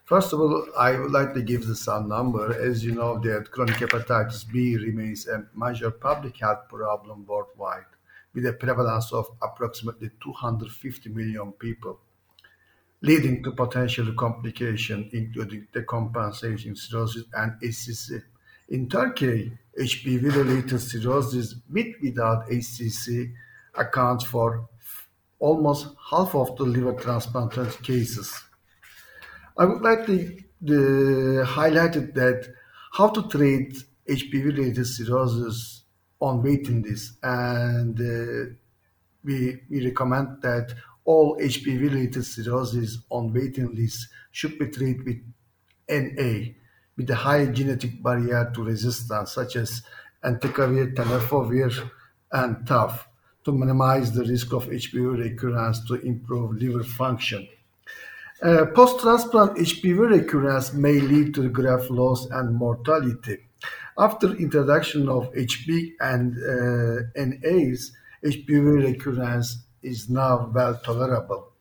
First 0.06 0.34
of 0.34 0.40
all, 0.40 0.66
I 0.78 0.98
would 0.98 1.12
like 1.12 1.34
to 1.34 1.42
give 1.42 1.68
the 1.68 1.76
some 1.76 2.08
number. 2.08 2.54
As 2.54 2.84
you 2.84 2.94
know, 2.94 3.20
that 3.20 3.52
chronic 3.52 3.76
hepatitis 3.76 4.50
B 4.52 4.76
remains 4.78 5.28
a 5.28 5.46
major 5.56 5.92
public 5.92 6.38
health 6.38 6.68
problem 6.70 7.26
worldwide, 7.28 7.86
with 8.34 8.46
a 8.46 8.54
prevalence 8.54 9.12
of 9.12 9.28
approximately 9.42 10.10
250 10.24 11.10
million 11.10 11.52
people, 11.54 12.00
leading 13.02 13.44
to 13.44 13.52
potential 13.52 14.14
complications, 14.14 15.14
including 15.14 15.68
decompensation, 15.74 16.78
cirrhosis, 16.78 17.26
and 17.34 17.54
HCC. 17.62 18.22
In 18.70 18.88
Turkey, 18.88 19.52
HBV-related 19.80 20.80
cirrhosis 20.80 21.56
with 21.72 21.96
without 22.02 22.48
HCC 22.50 23.34
accounts 23.76 24.26
for 24.26 24.68
almost 25.40 25.88
half 26.12 26.36
of 26.36 26.56
the 26.58 26.64
liver 26.64 26.94
transplanted 26.94 27.82
cases. 27.82 28.32
I 29.58 29.66
would 29.66 29.82
like 29.82 30.06
to, 30.06 30.38
to 30.68 31.44
highlight 31.46 31.94
that 31.94 32.54
how 32.92 33.10
to 33.10 33.28
treat 33.30 33.76
HBV-related 34.08 34.86
cirrhosis 34.86 35.79
on 36.20 36.44
waiting 36.44 36.82
list, 36.82 37.14
and 37.24 38.00
uh, 38.00 38.54
we, 39.24 39.62
we 39.70 39.86
recommend 39.86 40.42
that 40.42 40.74
all 41.06 41.38
HBV-related 41.40 42.24
cirrhosis 42.24 43.00
on 43.10 43.34
waiting 43.34 43.74
list 43.76 44.08
should 44.32 44.60
be 44.60 44.68
treated 44.68 45.06
with 45.06 45.18
NA, 45.90 46.52
with 46.98 47.10
a 47.10 47.16
high 47.16 47.46
genetic 47.48 48.02
barrier 48.04 48.52
to 48.54 48.64
resistance, 48.64 49.34
such 49.34 49.56
as 49.56 49.82
entecavir, 50.24 50.94
tenofovir, 50.94 51.90
and 52.32 52.58
TAF, 52.68 53.00
to 53.44 53.52
minimize 53.52 54.12
the 54.12 54.24
risk 54.24 54.54
of 54.54 54.68
HBV 54.68 55.18
recurrence 55.18 55.84
to 55.88 55.96
improve 55.96 56.56
liver 56.58 56.84
function. 56.84 57.48
Uh, 58.42 58.66
Post-transplant 58.74 59.58
HBV 59.58 60.10
recurrence 60.12 60.74
may 60.74 61.00
lead 61.00 61.34
to 61.34 61.50
graft 61.50 61.90
loss 61.90 62.28
and 62.28 62.56
mortality. 62.56 63.49
After 64.00 64.34
introduction 64.36 65.10
of 65.10 65.30
HB 65.34 65.96
and 66.00 66.34
uh, 66.38 67.04
NAs, 67.18 67.92
HBV 68.24 68.86
recurrence 68.86 69.58
is 69.84 70.10
now 70.10 70.50
well 70.56 70.80
tolerable. 70.86 71.52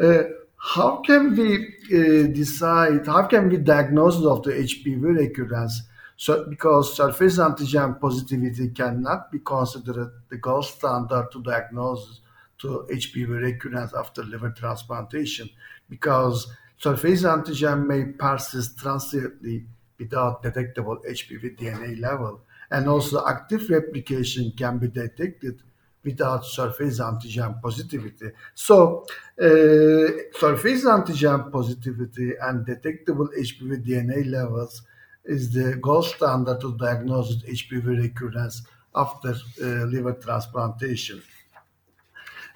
Uh, 0.00 0.22
how 0.56 0.98
can 0.98 1.34
we 1.34 1.56
uh, 1.56 2.28
decide, 2.28 3.06
how 3.08 3.26
can 3.26 3.48
we 3.48 3.56
diagnose 3.56 4.24
of 4.24 4.44
the 4.44 4.52
HBV 4.52 5.02
recurrence? 5.02 5.82
So, 6.16 6.46
because 6.48 6.96
surface 6.96 7.38
antigen 7.38 8.00
positivity 8.00 8.68
cannot 8.68 9.32
be 9.32 9.40
considered 9.40 10.12
the 10.28 10.36
gold 10.36 10.64
standard 10.64 11.26
to 11.32 11.42
diagnose 11.42 12.20
to 12.58 12.86
HBV 12.88 13.42
recurrence 13.42 13.92
after 13.94 14.22
liver 14.22 14.50
transplantation, 14.50 15.50
because 15.90 16.46
surface 16.76 17.24
antigen 17.24 17.84
may 17.84 18.04
persist 18.04 18.78
transiently 18.78 19.64
without 19.98 20.42
detectable 20.42 20.98
HBV 21.08 21.56
DNA 21.58 22.00
level, 22.00 22.40
and 22.70 22.88
also 22.88 23.26
active 23.26 23.68
replication 23.70 24.52
can 24.56 24.78
be 24.78 24.88
detected 24.88 25.62
without 26.04 26.44
surface 26.44 27.00
antigen 27.00 27.60
positivity. 27.60 28.30
So, 28.54 29.04
uh, 29.40 30.08
surface 30.38 30.84
antigen 30.84 31.50
positivity 31.50 32.34
and 32.40 32.64
detectable 32.64 33.28
HBV 33.28 33.84
DNA 33.86 34.30
levels 34.30 34.82
is 35.24 35.52
the 35.52 35.76
gold 35.76 36.06
standard 36.06 36.60
to 36.60 36.76
diagnose 36.76 37.42
HBV 37.42 37.86
recurrence 38.04 38.62
after 38.94 39.30
uh, 39.62 39.64
liver 39.92 40.14
transplantation. 40.14 41.22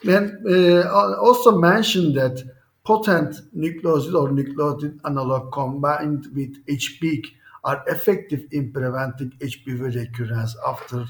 Then 0.02 0.42
uh, 0.48 0.88
also 1.20 1.58
mentioned 1.58 2.16
that 2.16 2.42
potent 2.84 3.36
nucleoside 3.56 4.14
or 4.14 4.30
nucleotide 4.30 4.98
analog 5.04 5.52
combined 5.52 6.26
with 6.34 6.64
HBIG 6.66 7.26
are 7.64 7.82
effective 7.86 8.46
in 8.50 8.72
preventing 8.72 9.30
HBV 9.38 9.94
recurrence 9.94 10.56
after 10.66 11.06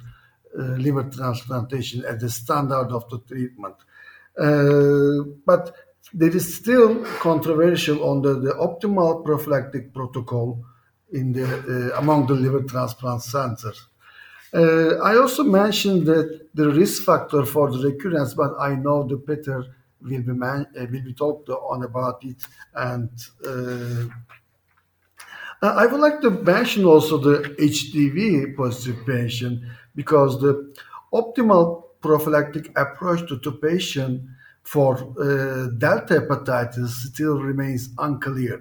uh, 0.59 0.63
liver 0.77 1.05
transplantation 1.05 2.05
as 2.05 2.21
the 2.21 2.29
standard 2.29 2.93
of 2.93 3.09
the 3.09 3.19
treatment. 3.21 3.75
Uh, 4.39 5.25
but 5.47 5.75
there 6.13 6.35
is 6.35 6.57
still 6.57 7.05
controversial 7.21 8.05
on 8.05 8.21
the, 8.21 8.35
the 8.35 8.53
optimal 8.53 9.25
prophylactic 9.25 9.95
protocol 9.95 10.63
in 11.13 11.33
the 11.33 11.45
uh, 11.93 11.99
among 11.99 12.27
the 12.27 12.35
liver 12.35 12.63
transplant 12.63 13.23
centers. 13.23 13.87
Uh, 14.55 14.97
I 15.03 15.17
also 15.17 15.43
mentioned 15.43 16.07
that 16.07 16.49
the 16.55 16.69
risk 16.69 17.05
factor 17.05 17.47
for 17.47 17.71
the 17.71 17.79
recurrence, 17.79 18.35
but 18.35 18.53
I 18.59 18.75
know 18.75 19.07
the 19.07 19.17
Peter 19.17 19.65
will 20.03 20.23
be 20.23 20.33
man, 20.33 20.67
uh, 20.79 20.87
will 20.91 21.03
be 21.03 21.15
talked 21.15 21.49
on 21.49 21.85
about 21.85 22.25
it 22.25 22.37
and 22.75 23.11
uh, 23.47 24.09
I 25.63 25.87
would 25.87 26.01
like 26.01 26.21
to 26.23 26.31
mention 26.31 26.85
also 26.85 27.19
the 27.19 27.55
HDV 27.61 28.57
positive 28.57 29.07
patient 29.07 29.63
because 29.95 30.41
the 30.41 30.75
optimal 31.13 31.85
prophylactic 32.01 32.77
approach 32.77 33.29
to 33.29 33.37
the 33.37 33.53
patient 33.53 34.23
for 34.65 34.97
uh, 34.97 35.69
delta 35.79 36.21
hepatitis 36.21 36.89
still 36.89 37.39
remains 37.41 37.91
unclear. 37.99 38.59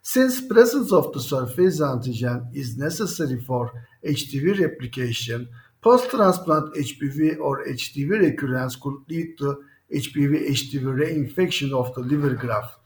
Since 0.00 0.40
presence 0.46 0.92
of 0.92 1.12
the 1.12 1.20
surface 1.20 1.80
antigen 1.80 2.48
is 2.54 2.78
necessary 2.78 3.38
for 3.40 3.72
HDV 4.02 4.60
replication, 4.60 5.46
post-transplant 5.82 6.74
HBV 6.74 7.38
or 7.38 7.66
HDV 7.66 8.10
recurrence 8.18 8.76
could 8.76 8.96
lead 9.10 9.36
to 9.38 9.62
HBV 9.94 10.48
HDV 10.48 10.84
reinfection 11.02 11.72
of 11.72 11.94
the 11.94 12.00
liver 12.00 12.34
graft. 12.34 12.78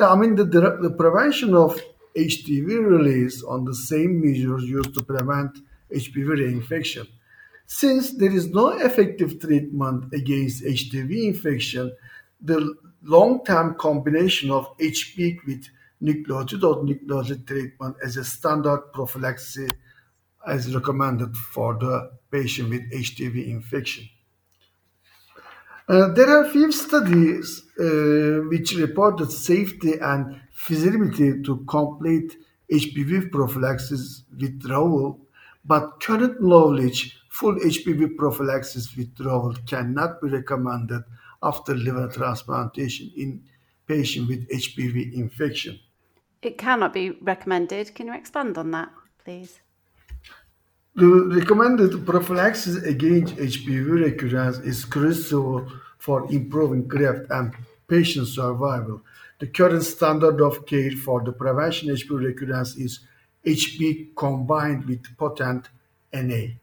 I 0.00 0.14
mean, 0.16 0.34
the, 0.36 0.44
the 0.44 0.94
prevention 0.96 1.54
of 1.54 1.80
HDV 2.16 2.84
release 2.84 3.42
on 3.42 3.64
the 3.64 3.74
same 3.74 4.20
measures 4.20 4.64
used 4.64 4.94
to 4.94 5.02
prevent 5.02 5.58
HBV 5.92 6.26
reinfection. 6.26 7.08
Since 7.66 8.12
there 8.12 8.32
is 8.32 8.48
no 8.48 8.70
effective 8.70 9.40
treatment 9.40 10.12
against 10.12 10.64
HPV 10.64 11.28
infection, 11.28 11.92
the 12.40 12.74
long-term 13.02 13.74
combination 13.74 14.50
of 14.50 14.76
HPV 14.78 15.38
with 15.46 15.66
nucleotide 16.02 16.62
or 16.62 16.84
nucleotide 16.84 17.46
treatment 17.46 17.96
as 18.02 18.16
a 18.16 18.24
standard 18.24 18.92
prophylaxis 18.92 19.72
is 20.48 20.74
recommended 20.74 21.36
for 21.36 21.74
the 21.74 22.10
patient 22.30 22.70
with 22.70 22.90
HPV 22.92 23.48
infection. 23.48 24.08
Uh, 25.88 26.08
there 26.12 26.28
are 26.28 26.44
five 26.44 26.74
studies 26.74 27.62
uh, 27.80 28.44
which 28.50 28.76
reported 28.76 29.32
safety 29.32 29.94
and 29.98 30.38
feasibility 30.52 31.42
to 31.42 31.64
complete 31.66 32.36
HBV 32.70 33.30
prophylaxis 33.30 34.24
withdrawal, 34.38 35.18
but 35.64 35.98
current 36.00 36.42
knowledge 36.42 37.18
full 37.30 37.54
HBV 37.54 38.16
prophylaxis 38.16 38.94
withdrawal 38.96 39.54
cannot 39.66 40.20
be 40.20 40.28
recommended 40.28 41.02
after 41.42 41.74
liver 41.74 42.08
transplantation 42.08 43.10
in 43.16 43.42
patients 43.86 44.28
with 44.28 44.46
HPV 44.50 45.14
infection. 45.14 45.78
It 46.42 46.58
cannot 46.58 46.92
be 46.92 47.12
recommended. 47.22 47.94
Can 47.94 48.08
you 48.08 48.14
expand 48.14 48.58
on 48.58 48.72
that, 48.72 48.90
please? 49.24 49.60
The 50.98 51.06
recommended 51.06 52.04
prophylaxis 52.04 52.82
against 52.82 53.36
HBV 53.36 54.04
recurrence 54.04 54.58
is 54.58 54.84
crucial 54.84 55.64
for 55.96 56.26
improving 56.32 56.88
graft 56.88 57.30
and 57.30 57.54
patient 57.86 58.26
survival. 58.26 59.02
The 59.38 59.46
current 59.46 59.84
standard 59.84 60.40
of 60.40 60.66
care 60.66 60.90
for 60.90 61.22
the 61.22 61.30
prevention 61.30 61.88
of 61.90 61.98
HBV 61.98 62.24
recurrence 62.24 62.74
is 62.74 62.98
HB 63.46 64.16
combined 64.16 64.86
with 64.86 65.16
potent 65.16 65.68
NA. 66.12 66.54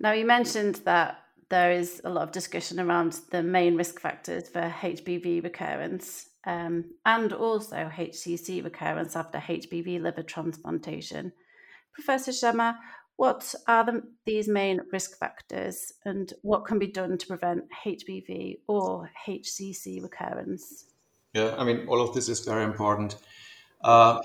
Now, 0.00 0.10
you 0.14 0.26
mentioned 0.26 0.80
that 0.84 1.22
there 1.48 1.70
is 1.70 2.00
a 2.04 2.10
lot 2.10 2.24
of 2.24 2.32
discussion 2.32 2.80
around 2.80 3.20
the 3.30 3.44
main 3.44 3.76
risk 3.76 4.00
factors 4.00 4.48
for 4.48 4.62
HBV 4.80 5.44
recurrence 5.44 6.30
um, 6.44 6.86
and 7.04 7.32
also 7.32 7.88
HCC 7.94 8.64
recurrence 8.64 9.14
after 9.14 9.38
HBV 9.38 10.02
liver 10.02 10.24
transplantation. 10.24 11.32
Professor 11.94 12.32
Schemmer, 12.32 12.74
what 13.16 13.54
are 13.66 13.84
the, 13.84 14.02
these 14.24 14.48
main 14.48 14.80
risk 14.92 15.18
factors 15.18 15.92
and 16.04 16.32
what 16.42 16.64
can 16.64 16.78
be 16.78 16.86
done 16.86 17.16
to 17.18 17.26
prevent 17.26 17.64
HBV 17.84 18.58
or 18.68 19.10
HCC 19.26 20.02
recurrence? 20.02 20.84
Yeah, 21.32 21.54
I 21.58 21.64
mean, 21.64 21.86
all 21.88 22.00
of 22.00 22.14
this 22.14 22.28
is 22.28 22.40
very 22.40 22.64
important. 22.64 23.16
Uh, 23.82 24.20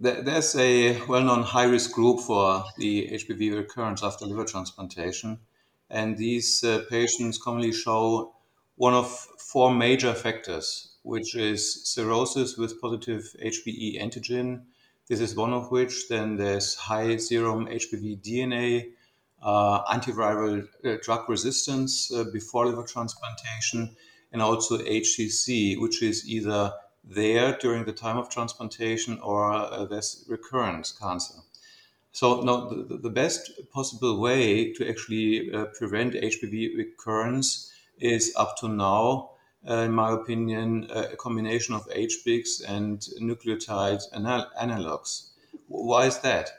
there's 0.00 0.54
a 0.56 1.00
well 1.06 1.22
known 1.22 1.42
high 1.42 1.64
risk 1.64 1.92
group 1.92 2.20
for 2.20 2.64
the 2.76 3.08
HBV 3.08 3.56
recurrence 3.56 4.02
after 4.02 4.26
liver 4.26 4.44
transplantation. 4.44 5.40
And 5.90 6.16
these 6.16 6.62
uh, 6.62 6.82
patients 6.88 7.38
commonly 7.38 7.72
show 7.72 8.34
one 8.76 8.94
of 8.94 9.10
four 9.38 9.74
major 9.74 10.14
factors, 10.14 10.96
which 11.02 11.34
is 11.34 11.84
cirrhosis 11.88 12.56
with 12.56 12.80
positive 12.80 13.24
HBe 13.44 14.00
antigen. 14.00 14.62
This 15.08 15.20
is 15.20 15.34
one 15.34 15.54
of 15.54 15.70
which. 15.70 16.08
Then 16.08 16.36
there's 16.36 16.74
high 16.74 17.16
serum 17.16 17.66
HBV 17.66 18.20
DNA, 18.20 18.90
uh, 19.42 19.84
antiviral 19.84 20.68
uh, 20.84 20.96
drug 21.02 21.28
resistance 21.30 22.12
uh, 22.12 22.24
before 22.32 22.66
liver 22.66 22.82
transplantation, 22.82 23.96
and 24.32 24.42
also 24.42 24.76
HCC, 24.76 25.80
which 25.80 26.02
is 26.02 26.28
either 26.28 26.74
there 27.02 27.56
during 27.56 27.86
the 27.86 27.92
time 27.92 28.18
of 28.18 28.28
transplantation 28.28 29.18
or 29.20 29.50
uh, 29.50 29.86
there's 29.86 30.26
recurrent 30.28 30.92
cancer. 31.00 31.36
So, 32.12 32.42
no, 32.42 32.68
the, 32.68 32.98
the 32.98 33.10
best 33.10 33.50
possible 33.72 34.20
way 34.20 34.72
to 34.74 34.88
actually 34.88 35.52
uh, 35.52 35.66
prevent 35.78 36.14
HBV 36.14 36.76
recurrence 36.76 37.72
is 37.98 38.32
up 38.36 38.56
to 38.58 38.68
now, 38.68 39.30
uh, 39.68 39.74
in 39.82 39.92
my 39.92 40.12
opinion, 40.12 40.88
a 40.90 41.16
combination 41.16 41.74
of 41.74 41.88
HBIGs 41.88 42.62
and 42.66 43.00
nucleotide 43.20 44.02
anal- 44.14 44.50
analogs. 44.60 45.30
Why 45.66 46.06
is 46.06 46.18
that? 46.18 46.50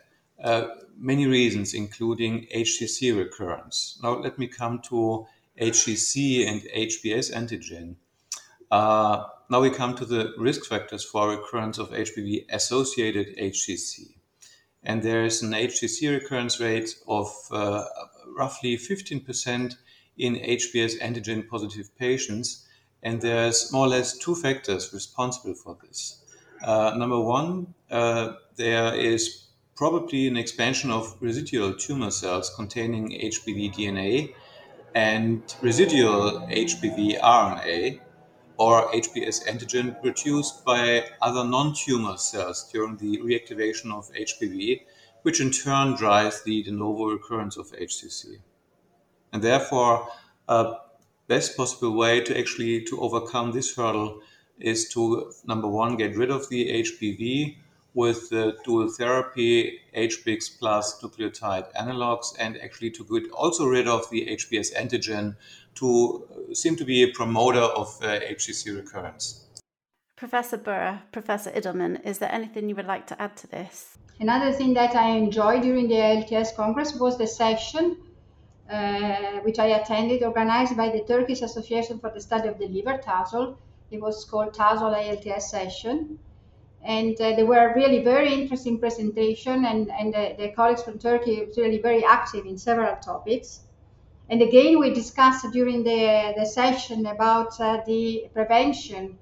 Uh, 0.44 0.68
many 0.98 1.28
reasons, 1.28 1.74
including 1.74 2.48
HCC 2.56 3.16
recurrence. 3.16 4.00
Now, 4.02 4.20
let 4.20 4.40
me 4.40 4.48
come 4.48 4.80
to 4.90 5.28
HCC 5.60 6.48
and 6.48 6.62
HBs 6.62 7.34
antigen. 7.34 7.96
Uh, 8.72 9.26
now 9.50 9.62
we 9.62 9.70
come 9.72 9.96
to 9.96 10.06
the 10.06 10.34
risk 10.38 10.66
factors 10.66 11.04
for 11.04 11.30
recurrence 11.30 11.78
of 11.78 11.90
HBV 11.90 12.46
associated 12.50 13.36
HCC. 13.38 14.14
And 14.84 15.02
there 15.04 15.26
is 15.26 15.42
an 15.42 15.52
HCC 15.52 16.12
recurrence 16.12 16.60
rate 16.60 16.96
of 17.08 17.28
uh, 17.52 17.84
roughly 18.38 18.78
15% 18.78 19.76
in 20.18 20.36
HBs 20.36 21.02
antigen 21.02 21.48
positive 21.48 21.96
patients. 21.98 22.66
And 23.04 23.22
there's 23.22 23.72
more 23.72 23.86
or 23.86 23.90
less 23.90 24.18
two 24.18 24.36
factors 24.36 24.94
responsible 24.94 25.56
for 25.56 25.78
this. 25.82 26.22
Uh, 26.64 26.94
number 26.96 27.20
one, 27.20 27.74
uh, 27.90 28.34
there 28.56 28.94
is 28.94 29.48
probably 29.76 30.28
an 30.28 30.36
expansion 30.36 30.92
of 30.92 31.16
residual 31.22 31.74
tumor 31.74 32.12
cells 32.12 32.52
containing 32.56 33.12
HBV 33.12 33.74
DNA 33.74 34.34
and 34.94 35.56
residual 35.62 36.42
HBV 36.50 37.20
RNA 37.22 38.02
or 38.58 38.92
HBs 38.92 39.48
antigen 39.48 40.02
produced 40.02 40.66
by 40.66 41.06
other 41.22 41.46
non-tumor 41.46 42.18
cells 42.18 42.70
during 42.74 42.98
the 42.98 43.18
reactivation 43.20 43.94
of 43.94 44.12
HBV, 44.14 44.82
which 45.22 45.40
in 45.40 45.50
turn 45.50 45.96
drives 45.96 46.44
the 46.44 46.62
de 46.64 46.72
novo 46.72 47.06
recurrence 47.06 47.56
of 47.56 47.72
HCC. 47.72 48.40
And 49.32 49.42
therefore, 49.42 50.10
a 50.50 50.74
best 51.30 51.56
possible 51.56 51.96
way 51.96 52.20
to 52.20 52.38
actually 52.38 52.84
to 52.84 53.00
overcome 53.00 53.52
this 53.52 53.76
hurdle 53.76 54.22
is 54.60 54.90
to 54.90 55.32
number 55.46 55.68
one 55.68 55.96
get 55.96 56.18
rid 56.18 56.32
of 56.32 56.50
the 56.50 56.84
HBV 56.84 57.56
with 57.94 58.30
the 58.30 58.58
dual 58.66 58.90
therapy 58.90 59.80
HBIGs 59.96 60.60
plus 60.60 61.02
nucleotide 61.02 61.72
analogs 61.74 62.34
and 62.40 62.58
actually 62.62 62.92
to 62.92 63.04
get 63.04 63.32
also 63.32 63.66
rid 63.68 63.88
of 63.88 64.10
the 64.10 64.26
HBs 64.38 64.74
antigen 64.76 65.36
to 65.76 65.90
uh, 66.32 66.54
seem 66.54 66.76
to 66.76 66.84
be 66.84 67.04
a 67.04 67.08
promoter 67.14 67.66
of 67.82 67.88
uh, 68.02 68.20
HCC 68.20 68.76
recurrence. 68.76 69.46
Professor 70.16 70.58
Burra, 70.58 71.04
Professor 71.12 71.52
Idilman, 71.52 72.06
is 72.06 72.18
there 72.18 72.32
anything 72.32 72.68
you 72.70 72.76
would 72.76 72.88
like 72.88 73.08
to 73.08 73.22
add 73.22 73.38
to 73.38 73.48
this? 73.48 73.98
Another 74.20 74.52
thing 74.52 74.74
that 74.74 74.96
I 74.96 75.12
enjoyed 75.12 75.62
during 75.62 75.88
the 75.88 75.96
ILTS 75.96 76.56
Congress 76.56 76.94
was 76.96 77.18
the 77.18 77.28
session 77.28 77.98
uh, 78.70 79.40
which 79.42 79.60
I 79.60 79.68
attended, 79.68 80.24
organized 80.24 80.78
by 80.78 80.90
the 80.90 81.02
Turkish 81.02 81.42
Association 81.42 82.00
for 82.00 82.10
the 82.10 82.22
Study 82.22 82.48
of 82.48 82.60
the 82.60 82.68
Liver, 82.68 83.00
TASL. 83.00 83.56
It 83.92 84.00
was 84.00 84.26
called 84.26 84.54
TASL 84.54 84.94
ILTS 84.94 85.50
session. 85.50 86.20
And 86.84 87.20
uh, 87.20 87.36
they 87.36 87.44
were 87.44 87.74
really 87.76 88.04
very 88.04 88.34
interesting 88.34 88.80
presentation, 88.80 89.66
and, 89.66 89.92
and 89.92 90.14
the, 90.14 90.36
the 90.38 90.50
colleagues 90.52 90.84
from 90.84 90.98
Turkey 90.98 91.42
were 91.42 91.64
really 91.64 91.82
very 91.82 92.06
active 92.06 92.46
in 92.46 92.58
several 92.58 92.96
topics. 92.98 93.62
And 94.30 94.42
again, 94.42 94.80
we 94.80 94.94
discussed 94.94 95.46
during 95.52 95.84
the, 95.84 96.34
the 96.38 96.46
session 96.46 97.08
about 97.08 97.60
uh, 97.60 97.82
the 97.86 98.30
prevention 98.34 99.18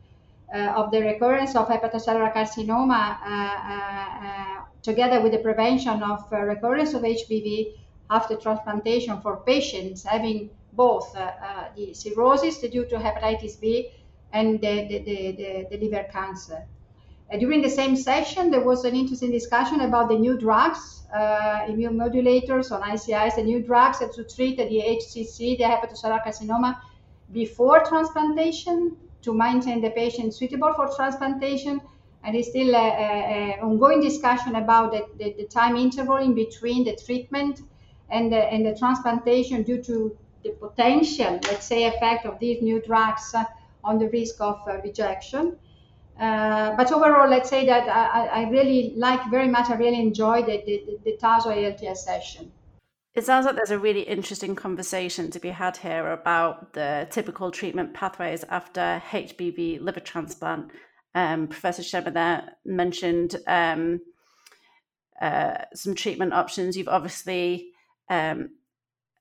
uh, 0.53 0.73
of 0.75 0.91
the 0.91 1.01
recurrence 1.01 1.55
of 1.55 1.67
hepatocellular 1.67 2.33
carcinoma 2.33 3.17
uh, 3.21 3.29
uh, 3.29 4.25
uh 4.25 4.63
together 4.81 5.19
with 5.21 5.33
the 5.33 5.39
prevention 5.39 6.01
of 6.01 6.25
recurrence 6.31 6.93
of 6.93 7.01
HBV 7.01 7.73
after 8.09 8.35
transplantation 8.35 9.19
for 9.21 9.37
patients 9.37 10.03
having 10.03 10.49
both 10.73 11.15
uh, 11.15 11.19
uh, 11.19 11.65
the 11.75 11.93
cirrhosis 11.93 12.59
due 12.59 12.85
to 12.85 12.95
hepatitis 12.95 13.59
B 13.59 13.91
and 14.31 14.61
the, 14.61 14.87
the, 14.87 14.99
the, 14.99 15.67
the 15.71 15.77
liver 15.77 16.05
cancer. 16.11 16.63
Uh, 17.31 17.37
during 17.37 17.61
the 17.61 17.69
same 17.69 17.95
session, 17.95 18.49
there 18.51 18.61
was 18.61 18.85
an 18.85 18.95
interesting 18.95 19.31
discussion 19.31 19.81
about 19.81 20.07
the 20.07 20.17
new 20.17 20.37
drugs, 20.37 21.03
uh, 21.13 21.65
immune 21.67 21.95
modulators 21.97 22.71
on 22.71 22.81
ICIs, 22.83 23.35
the 23.35 23.43
new 23.43 23.61
drugs 23.61 23.97
to 23.99 24.23
treat 24.23 24.57
the 24.57 24.63
HCC, 24.63 25.57
the 25.57 25.63
hepatocellular 25.63 26.23
carcinoma, 26.23 26.79
before 27.33 27.83
transplantation 27.83 28.95
to 29.21 29.33
maintain 29.33 29.81
the 29.81 29.89
patient 29.89 30.33
suitable 30.33 30.73
for 30.73 30.89
transplantation. 30.95 31.81
And 32.23 32.35
it's 32.35 32.49
still 32.49 32.75
an 32.75 33.59
ongoing 33.59 34.01
discussion 34.01 34.55
about 34.55 34.91
the, 34.91 35.05
the, 35.17 35.33
the, 35.37 35.45
time 35.45 35.75
interval 35.75 36.17
in 36.17 36.33
between 36.33 36.83
the 36.83 36.95
treatment 36.95 37.61
and 38.09 38.31
the, 38.31 38.37
and 38.37 38.65
the 38.65 38.75
transplantation 38.77 39.63
due 39.63 39.81
to 39.83 40.17
the 40.43 40.51
potential, 40.51 41.39
let's 41.43 41.65
say, 41.65 41.85
effect 41.85 42.25
of 42.25 42.39
these 42.39 42.61
new 42.61 42.81
drugs 42.81 43.33
uh, 43.33 43.43
on 43.83 43.99
the 43.99 44.09
risk 44.09 44.39
of 44.39 44.59
uh, 44.67 44.77
rejection. 44.83 45.57
Uh, 46.19 46.75
but 46.75 46.91
overall, 46.91 47.29
let's 47.29 47.49
say 47.49 47.65
that 47.65 47.87
I, 47.87 48.41
I, 48.41 48.49
really 48.49 48.93
like 48.95 49.29
very 49.29 49.47
much, 49.47 49.69
I 49.69 49.75
really 49.75 49.99
enjoyed 49.99 50.47
the, 50.47 50.63
the, 50.65 50.97
the 51.05 51.17
ILTS 51.21 51.97
session. 51.97 52.51
It 53.13 53.25
sounds 53.25 53.45
like 53.45 53.55
there's 53.55 53.71
a 53.71 53.79
really 53.79 54.01
interesting 54.01 54.55
conversation 54.55 55.29
to 55.31 55.39
be 55.39 55.49
had 55.49 55.77
here 55.77 56.11
about 56.11 56.73
the 56.73 57.07
typical 57.11 57.51
treatment 57.51 57.93
pathways 57.93 58.43
after 58.49 59.01
HBV 59.09 59.81
liver 59.81 59.99
transplant. 59.99 60.71
Um, 61.13 61.47
Professor 61.47 61.83
Schemmer 61.83 62.11
there 62.11 62.51
mentioned 62.65 63.35
um, 63.47 64.01
uh, 65.21 65.57
some 65.73 65.95
treatment 65.95 66.33
options. 66.33 66.77
You've 66.77 66.87
obviously 66.87 67.71
um, 68.09 68.49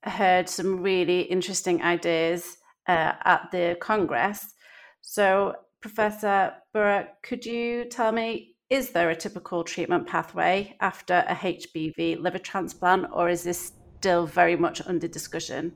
heard 0.02 0.48
some 0.48 0.82
really 0.82 1.22
interesting 1.22 1.82
ideas 1.82 2.58
uh, 2.88 3.12
at 3.24 3.48
the 3.52 3.76
Congress. 3.80 4.54
So, 5.00 5.54
Professor 5.80 6.54
Burra, 6.72 7.08
could 7.22 7.44
you 7.44 7.84
tell 7.84 8.12
me, 8.12 8.56
is 8.70 8.90
there 8.90 9.10
a 9.10 9.16
typical 9.16 9.62
treatment 9.62 10.06
pathway 10.06 10.76
after 10.80 11.24
a 11.28 11.34
HBV 11.34 12.20
liver 12.20 12.38
transplant, 12.38 13.06
or 13.12 13.28
is 13.28 13.44
this 13.44 13.72
still 13.98 14.26
very 14.26 14.56
much 14.56 14.82
under 14.86 15.06
discussion? 15.06 15.72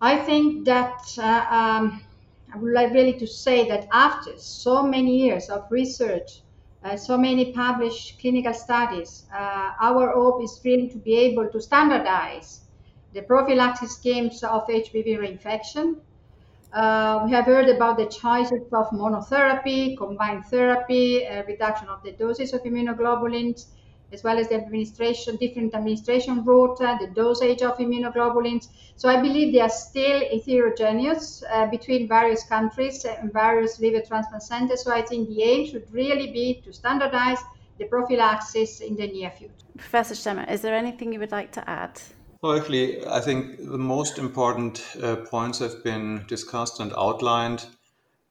I 0.00 0.18
think 0.18 0.64
that 0.64 1.16
uh, 1.18 1.46
um, 1.48 2.02
I 2.52 2.58
would 2.58 2.72
like 2.72 2.92
really 2.92 3.18
to 3.18 3.26
say 3.26 3.68
that 3.68 3.88
after 3.92 4.36
so 4.36 4.82
many 4.82 5.22
years 5.22 5.48
of 5.48 5.64
research, 5.70 6.42
uh, 6.84 6.96
so 6.96 7.16
many 7.16 7.52
published 7.52 8.18
clinical 8.20 8.52
studies, 8.52 9.24
uh, 9.34 9.72
our 9.80 10.12
hope 10.12 10.42
is 10.42 10.60
really 10.64 10.88
to 10.88 10.98
be 10.98 11.16
able 11.16 11.48
to 11.48 11.60
standardize 11.60 12.62
the 13.12 13.22
prophylaxis 13.22 13.92
schemes 13.92 14.42
of 14.42 14.66
HBV 14.66 15.18
reinfection. 15.18 15.96
Uh, 16.72 17.22
we 17.24 17.30
have 17.32 17.44
heard 17.44 17.68
about 17.68 17.98
the 17.98 18.06
choices 18.06 18.62
of 18.72 18.88
monotherapy, 18.90 19.96
combined 19.96 20.44
therapy, 20.46 21.26
uh, 21.26 21.42
reduction 21.44 21.88
of 21.88 22.02
the 22.02 22.12
doses 22.12 22.52
of 22.54 22.62
immunoglobulins, 22.62 23.66
as 24.12 24.22
well 24.22 24.38
as 24.38 24.48
the 24.48 24.54
administration, 24.54 25.36
different 25.36 25.74
administration 25.74 26.44
route, 26.44 26.80
uh, 26.80 26.98
the 26.98 27.08
dosage 27.08 27.62
of 27.62 27.78
immunoglobulins. 27.78 28.68
So 28.96 29.08
I 29.08 29.20
believe 29.20 29.52
they 29.52 29.60
are 29.60 29.70
still 29.70 30.20
heterogeneous 30.20 31.42
uh, 31.50 31.66
between 31.66 32.08
various 32.08 32.44
countries 32.44 33.04
and 33.04 33.32
various 33.32 33.80
liver 33.80 34.02
transplant 34.06 34.42
centers. 34.42 34.84
So 34.84 34.92
I 34.92 35.02
think 35.02 35.28
the 35.28 35.42
aim 35.42 35.66
should 35.66 35.92
really 35.92 36.30
be 36.30 36.62
to 36.64 36.72
standardize 36.72 37.38
the 37.78 37.86
prophylaxis 37.86 38.80
in 38.80 38.96
the 38.96 39.06
near 39.06 39.30
future. 39.30 39.54
Professor 39.76 40.14
Schemmer, 40.14 40.44
is 40.48 40.60
there 40.60 40.74
anything 40.74 41.12
you 41.12 41.18
would 41.18 41.32
like 41.32 41.52
to 41.52 41.68
add? 41.68 42.00
Well, 42.42 42.58
actually, 42.58 43.06
I 43.06 43.20
think 43.20 43.58
the 43.58 43.78
most 43.78 44.18
important 44.18 44.84
uh, 45.02 45.16
points 45.16 45.60
have 45.60 45.82
been 45.82 46.24
discussed 46.26 46.80
and 46.80 46.92
outlined. 46.96 47.64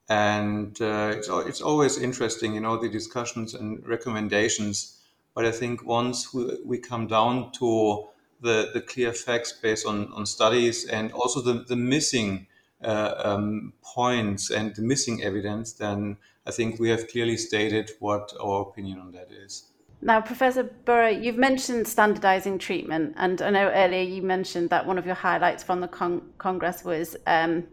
And 0.09 0.79
uh, 0.81 1.13
it's, 1.15 1.29
it's 1.29 1.61
always 1.61 1.97
interesting, 1.97 2.53
you 2.53 2.59
know, 2.59 2.75
the 2.75 2.89
discussions 2.89 3.53
and 3.53 3.85
recommendations. 3.87 5.00
But 5.33 5.45
I 5.45 5.51
think 5.51 5.85
once 5.85 6.33
we, 6.33 6.57
we 6.65 6.77
come 6.77 7.07
down 7.07 7.51
to 7.53 8.07
the, 8.41 8.71
the 8.73 8.81
clear 8.81 9.13
facts 9.13 9.53
based 9.53 9.85
on, 9.85 10.11
on 10.13 10.25
studies 10.25 10.85
and 10.85 11.11
also 11.13 11.41
the, 11.41 11.63
the 11.63 11.75
missing 11.75 12.47
uh, 12.83 13.13
um, 13.17 13.73
points 13.81 14.49
and 14.49 14.75
the 14.75 14.81
missing 14.81 15.23
evidence, 15.23 15.73
then 15.73 16.17
I 16.45 16.51
think 16.51 16.79
we 16.79 16.89
have 16.89 17.07
clearly 17.07 17.37
stated 17.37 17.91
what 17.99 18.33
our 18.41 18.61
opinion 18.61 18.99
on 18.99 19.11
that 19.11 19.29
is. 19.31 19.67
Now, 20.03 20.19
Professor 20.19 20.63
Burra, 20.63 21.11
you've 21.11 21.37
mentioned 21.37 21.87
standardizing 21.87 22.57
treatment, 22.57 23.13
and 23.17 23.39
I 23.39 23.51
know 23.51 23.69
earlier 23.69 24.01
you 24.01 24.23
mentioned 24.23 24.71
that 24.71 24.83
one 24.83 24.97
of 24.97 25.05
your 25.05 25.13
highlights 25.13 25.63
from 25.63 25.79
the 25.79 25.87
con- 25.87 26.23
Congress 26.39 26.83
was 26.83 27.15
um, 27.27 27.65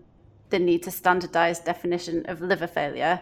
the 0.51 0.59
need 0.59 0.83
to 0.83 0.91
standardize 0.91 1.61
definition 1.61 2.27
of 2.27 2.43
liver 2.43 2.67
failure. 2.67 3.19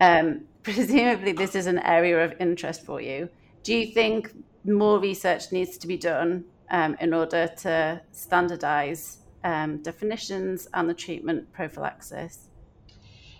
Um, 0.00 0.42
presumably, 0.62 1.32
this 1.32 1.56
is 1.56 1.66
an 1.66 1.80
area 1.80 2.24
of 2.24 2.34
interest 2.38 2.84
for 2.84 3.00
you. 3.00 3.28
Do 3.66 3.76
you 3.76 3.86
think 3.92 4.30
more 4.64 5.00
research 5.00 5.50
needs 5.50 5.76
to 5.78 5.88
be 5.88 5.96
done 5.96 6.44
um, 6.70 6.96
in 7.00 7.12
order 7.12 7.48
to 7.62 8.00
standardize 8.12 9.18
um, 9.42 9.82
definitions 9.82 10.68
and 10.72 10.88
the 10.88 10.94
treatment 10.94 11.52
prophylaxis? 11.52 12.46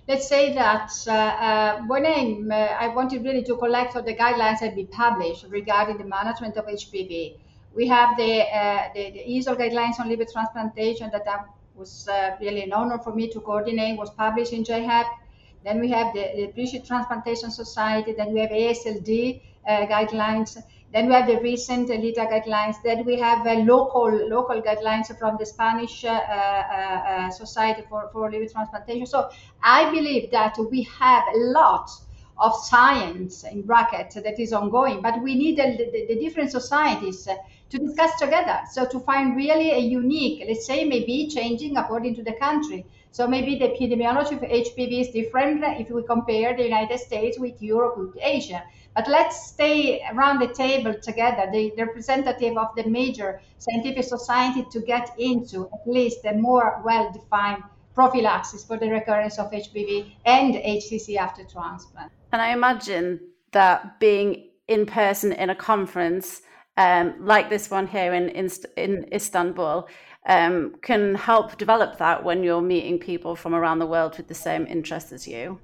let's 0.09 0.27
say 0.27 0.53
that 0.55 0.91
uh, 1.07 1.13
uh, 1.13 1.83
when 1.87 2.05
I, 2.07 2.21
uh, 2.51 2.85
I 2.85 2.89
wanted 2.89 3.25
really 3.25 3.45
to 3.45 3.57
collect 3.57 3.95
all 3.95 4.03
the 4.03 4.17
guidelines 4.17 4.61
that 4.63 4.75
be 4.75 4.87
published 4.87 5.47
regarding 5.49 5.99
the 5.99 6.05
management 6.05 6.57
of 6.57 6.67
HBV. 6.67 7.39
We 7.73 7.87
have 7.87 8.17
the, 8.17 8.41
uh, 8.43 8.89
the, 8.95 9.11
the 9.11 9.55
guidelines 9.63 10.01
on 10.01 10.09
liver 10.09 10.25
transplantation 10.33 11.09
that 11.13 11.25
I 11.29 11.45
was 11.77 12.09
uh, 12.09 12.37
really 12.41 12.63
an 12.63 12.73
honor 12.73 12.99
for 12.99 13.15
me 13.15 13.29
to 13.31 13.41
coordinate, 13.41 13.97
was 13.97 14.11
published 14.11 14.53
in 14.53 14.65
JHEP. 14.65 15.07
Then 15.67 15.81
we 15.81 15.91
have 15.91 16.15
the, 16.15 16.25
the 16.37 16.47
British 16.55 16.87
Transplantation 16.87 17.51
Society, 17.51 18.15
then 18.17 18.33
we 18.33 18.41
have 18.41 18.51
ASLD 18.51 19.43
uh, 19.69 19.87
guidelines 19.87 20.57
then 20.93 21.09
we 21.09 21.15
have 21.15 21.27
the 21.27 21.39
recent 21.41 21.89
LITA 21.89 22.27
guidelines. 22.27 22.77
Then 22.83 23.05
we 23.05 23.19
have 23.19 23.47
uh, 23.47 23.55
local 23.55 24.09
local 24.29 24.63
guidelines 24.63 25.07
from 25.19 25.37
the 25.39 25.45
Spanish 25.45 26.05
uh, 26.05 26.09
uh, 26.09 27.31
Society 27.31 27.83
for, 27.89 28.09
for 28.13 28.31
Liver 28.31 28.47
Transplantation. 28.47 29.07
So 29.07 29.29
I 29.63 29.91
believe 29.91 30.31
that 30.31 30.57
we 30.71 30.83
have 30.85 31.25
a 31.35 31.39
lot 31.39 31.91
of 32.39 32.55
science 32.55 33.45
in 33.45 33.63
bracket 33.63 34.15
that 34.23 34.39
is 34.39 34.53
ongoing, 34.53 35.01
but 35.03 35.21
we 35.23 35.35
need 35.35 35.59
the, 35.59 35.77
the, 35.77 36.07
the 36.15 36.21
different 36.21 36.51
societies 36.51 37.29
to 37.71 37.79
discuss 37.79 38.19
together. 38.19 38.61
So 38.71 38.87
to 38.87 39.01
find 39.01 39.37
really 39.37 39.73
a 39.73 39.79
unique, 39.79 40.45
let's 40.47 40.67
say 40.67 40.85
maybe 40.85 41.29
changing 41.29 41.77
according 41.77 42.15
to 42.17 42.23
the 42.23 42.35
country. 42.35 42.87
So 43.17 43.27
maybe 43.27 43.59
the 43.59 43.69
epidemiology 43.69 44.33
of 44.33 44.43
HBV 44.43 45.01
is 45.01 45.09
different 45.09 45.65
if 45.81 45.89
we 45.89 46.03
compare 46.03 46.55
the 46.55 46.65
United 46.65 46.99
States 46.99 47.39
with 47.39 47.63
Europe, 47.63 47.97
with 47.97 48.15
Asia. 48.21 48.63
But 48.95 49.09
let's 49.09 49.47
stay 49.47 50.03
around 50.13 50.39
the 50.41 50.49
table 50.49 50.93
together, 50.93 51.49
the 51.51 51.73
representative 51.79 52.59
of 52.59 52.69
the 52.77 52.85
major 52.85 53.41
scientific 53.57 54.05
society, 54.05 54.67
to 54.71 54.81
get 54.81 55.15
into 55.19 55.65
at 55.73 55.91
least 55.91 56.27
a 56.27 56.35
more 56.35 56.83
well-defined 56.85 57.63
prophylaxis 57.95 58.67
for 58.67 58.77
the 58.77 58.91
recurrence 58.91 59.39
of 59.39 59.51
HBV 59.51 60.13
and 60.27 60.53
HCC 60.55 61.17
after 61.17 61.43
transplant. 61.45 62.13
And 62.33 62.43
I 62.43 62.53
imagine 62.53 63.21
that 63.53 63.99
being 63.99 64.51
in 64.69 64.85
person 64.85 65.33
in 65.33 65.49
a 65.49 65.55
conference 65.55 66.43
um, 66.77 67.15
like 67.25 67.49
this 67.49 67.71
one 67.71 67.87
here 67.87 68.13
in 68.13 68.29
in, 68.29 68.51
in 68.77 69.07
Istanbul 69.11 69.89
um, 70.27 70.75
can 70.83 71.15
help 71.15 71.57
develop 71.57 71.99
that 71.99 72.25
when 72.25 72.43
you're 72.43 72.61
meeting 72.61 72.99
people 72.99 73.37
from 73.37 73.55
around 73.55 73.79
the 73.79 73.87
world 73.87 74.17
with 74.17 74.29
the 74.29 74.35
same 74.35 74.67
interests 74.67 75.13
as 75.13 75.27
you. 75.27 75.59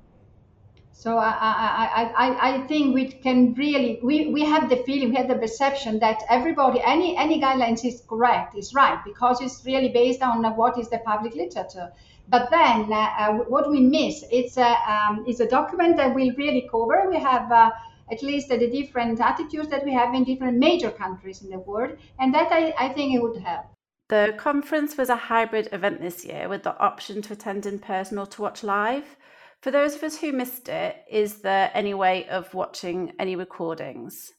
So 0.92 1.18
I, 1.18 1.30
I, 1.30 2.12
I, 2.16 2.48
I 2.50 2.66
think 2.68 2.94
we 2.94 3.06
can 3.08 3.54
really 3.54 3.98
we, 4.04 4.28
we 4.28 4.42
have 4.42 4.68
the 4.68 4.76
feeling, 4.84 5.10
we 5.10 5.16
have 5.16 5.26
the 5.26 5.34
perception 5.34 5.98
that 5.98 6.22
everybody 6.30 6.80
any 6.84 7.16
any 7.16 7.40
guidelines 7.40 7.84
is 7.84 8.02
correct, 8.08 8.56
is 8.56 8.72
right 8.72 9.00
because 9.04 9.40
it's 9.40 9.64
really 9.66 9.88
based 9.88 10.22
on 10.22 10.44
what 10.54 10.78
is 10.78 10.88
the 10.90 10.98
public 10.98 11.34
literature. 11.34 11.90
But 12.28 12.50
then 12.50 12.92
uh, 12.92 13.08
uh 13.18 13.32
what 13.54 13.68
we 13.68 13.80
miss 13.80 14.22
it's 14.30 14.56
a 14.58 14.70
um, 14.86 15.24
it's 15.26 15.40
a 15.40 15.48
document 15.48 15.96
that 15.96 16.14
will 16.14 16.32
really 16.36 16.68
cover. 16.70 17.08
We 17.10 17.18
have. 17.18 17.50
Uh, 17.50 17.70
at 18.10 18.22
least 18.22 18.48
the 18.48 18.58
different 18.58 19.18
attitudes 19.20 19.68
that 19.68 19.82
we 19.86 19.92
have 19.94 20.12
in 20.12 20.22
different 20.24 20.58
major 20.58 20.90
countries 20.90 21.40
in 21.40 21.48
the 21.48 21.58
world, 21.58 21.96
and 22.18 22.34
that 22.34 22.52
I, 22.52 22.74
I 22.78 22.88
think 22.90 23.14
it 23.14 23.22
would 23.22 23.38
help. 23.38 23.71
The 24.12 24.34
conference 24.36 24.98
was 24.98 25.08
a 25.08 25.16
hybrid 25.16 25.70
event 25.72 26.02
this 26.02 26.22
year 26.22 26.46
with 26.46 26.64
the 26.64 26.78
option 26.78 27.22
to 27.22 27.32
attend 27.32 27.64
in 27.64 27.78
person 27.78 28.18
or 28.18 28.26
to 28.26 28.42
watch 28.42 28.62
live. 28.62 29.16
For 29.62 29.70
those 29.70 29.94
of 29.94 30.02
us 30.02 30.18
who 30.18 30.32
missed 30.32 30.68
it, 30.68 30.96
is 31.10 31.40
there 31.40 31.70
any 31.72 31.94
way 31.94 32.28
of 32.28 32.52
watching 32.52 33.14
any 33.18 33.36
recordings? 33.36 34.34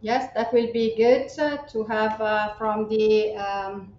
Yes, 0.00 0.32
that 0.36 0.52
will 0.52 0.72
be 0.72 0.94
good 0.96 1.28
uh, 1.40 1.56
to 1.72 1.82
have 1.86 2.20
uh, 2.20 2.54
from 2.54 2.88
the 2.88 3.34
um, 3.34 3.92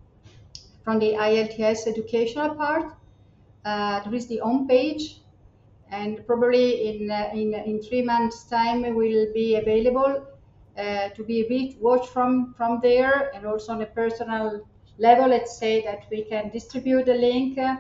from 0.86 0.98
the 0.98 1.16
ILTS 1.16 1.88
educational 1.88 2.56
part. 2.56 2.96
Uh, 3.66 4.00
there 4.06 4.16
is 4.16 4.28
the 4.28 4.38
home 4.38 4.66
page, 4.66 5.20
and 5.92 6.26
probably 6.26 6.88
in 6.88 7.12
uh, 7.12 7.32
in 7.34 7.54
in 7.54 7.82
three 7.82 8.02
months' 8.02 8.46
time 8.46 8.96
will 8.96 9.28
be 9.34 9.56
available 9.56 10.26
uh, 10.78 11.10
to 11.10 11.22
be 11.26 11.76
watched 11.82 12.14
from 12.14 12.54
from 12.54 12.80
there, 12.82 13.30
and 13.36 13.46
also 13.46 13.74
on 13.74 13.82
a 13.82 13.88
personal 13.88 14.66
level. 14.98 15.28
Let's 15.28 15.58
say 15.58 15.84
that 15.84 16.06
we 16.12 16.24
can 16.24 16.50
distribute 16.50 17.06
the 17.06 17.14
link 17.14 17.58
uh, 17.58 17.78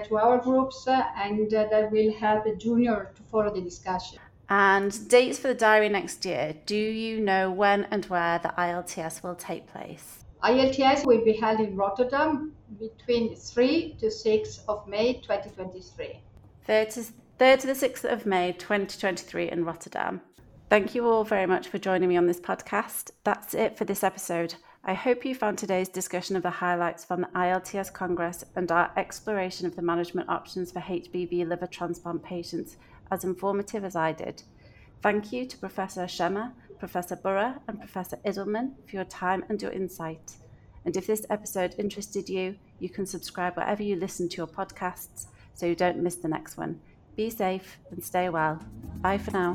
to 0.00 0.16
our 0.16 0.38
groups, 0.38 0.86
uh, 0.86 1.02
and 1.16 1.52
uh, 1.52 1.66
that 1.70 1.90
will 1.90 2.12
help 2.14 2.44
the 2.44 2.56
junior 2.56 3.12
to 3.14 3.22
follow 3.24 3.54
the 3.54 3.60
discussion. 3.60 4.18
And 4.48 5.08
dates 5.08 5.38
for 5.38 5.48
the 5.48 5.54
diary 5.54 5.88
next 5.88 6.24
year. 6.24 6.54
Do 6.66 6.76
you 6.76 7.20
know 7.20 7.50
when 7.50 7.84
and 7.84 8.04
where 8.06 8.38
the 8.38 8.52
ILTS 8.58 9.22
will 9.22 9.34
take 9.34 9.66
place? 9.66 10.24
ILTS 10.42 11.06
will 11.06 11.24
be 11.24 11.32
held 11.32 11.60
in 11.60 11.74
Rotterdam 11.74 12.52
between 12.78 13.34
3 13.34 13.96
to 14.00 14.10
6 14.10 14.60
of 14.68 14.86
May 14.86 15.14
2023. 15.14 16.20
3rd 16.68 16.94
to, 16.94 17.00
3rd 17.38 17.60
to 17.60 17.66
the 17.66 17.72
6th 17.72 18.04
of 18.04 18.26
May 18.26 18.52
2023 18.52 19.50
in 19.50 19.64
Rotterdam. 19.64 20.20
Thank 20.68 20.94
you 20.94 21.06
all 21.06 21.24
very 21.24 21.46
much 21.46 21.68
for 21.68 21.78
joining 21.78 22.10
me 22.10 22.16
on 22.18 22.26
this 22.26 22.40
podcast. 22.40 23.10
That's 23.22 23.54
it 23.54 23.78
for 23.78 23.84
this 23.86 24.04
episode. 24.04 24.56
I 24.86 24.92
hope 24.92 25.24
you 25.24 25.34
found 25.34 25.56
today's 25.56 25.88
discussion 25.88 26.36
of 26.36 26.42
the 26.42 26.50
highlights 26.50 27.06
from 27.06 27.22
the 27.22 27.28
ILTS 27.28 27.90
Congress 27.90 28.44
and 28.54 28.70
our 28.70 28.90
exploration 28.98 29.66
of 29.66 29.76
the 29.76 29.80
management 29.80 30.28
options 30.28 30.70
for 30.70 30.80
HBV 30.80 31.48
liver 31.48 31.66
transplant 31.66 32.22
patients 32.22 32.76
as 33.10 33.24
informative 33.24 33.82
as 33.82 33.96
I 33.96 34.12
did. 34.12 34.42
Thank 35.00 35.32
you 35.32 35.46
to 35.46 35.56
Professor 35.56 36.06
Schemmer, 36.06 36.52
Professor 36.78 37.16
Burra, 37.16 37.62
and 37.66 37.78
Professor 37.78 38.18
Idilman 38.26 38.72
for 38.86 38.96
your 38.96 39.06
time 39.06 39.42
and 39.48 39.60
your 39.62 39.70
insight. 39.70 40.34
And 40.84 40.94
if 40.98 41.06
this 41.06 41.24
episode 41.30 41.74
interested 41.78 42.28
you, 42.28 42.56
you 42.78 42.90
can 42.90 43.06
subscribe 43.06 43.56
wherever 43.56 43.82
you 43.82 43.96
listen 43.96 44.28
to 44.28 44.36
your 44.36 44.46
podcasts 44.46 45.28
so 45.54 45.64
you 45.64 45.74
don't 45.74 46.02
miss 46.02 46.16
the 46.16 46.28
next 46.28 46.58
one. 46.58 46.78
Be 47.16 47.30
safe 47.30 47.78
and 47.90 48.04
stay 48.04 48.28
well. 48.28 48.60
Bye 49.00 49.16
for 49.16 49.30
now. 49.30 49.54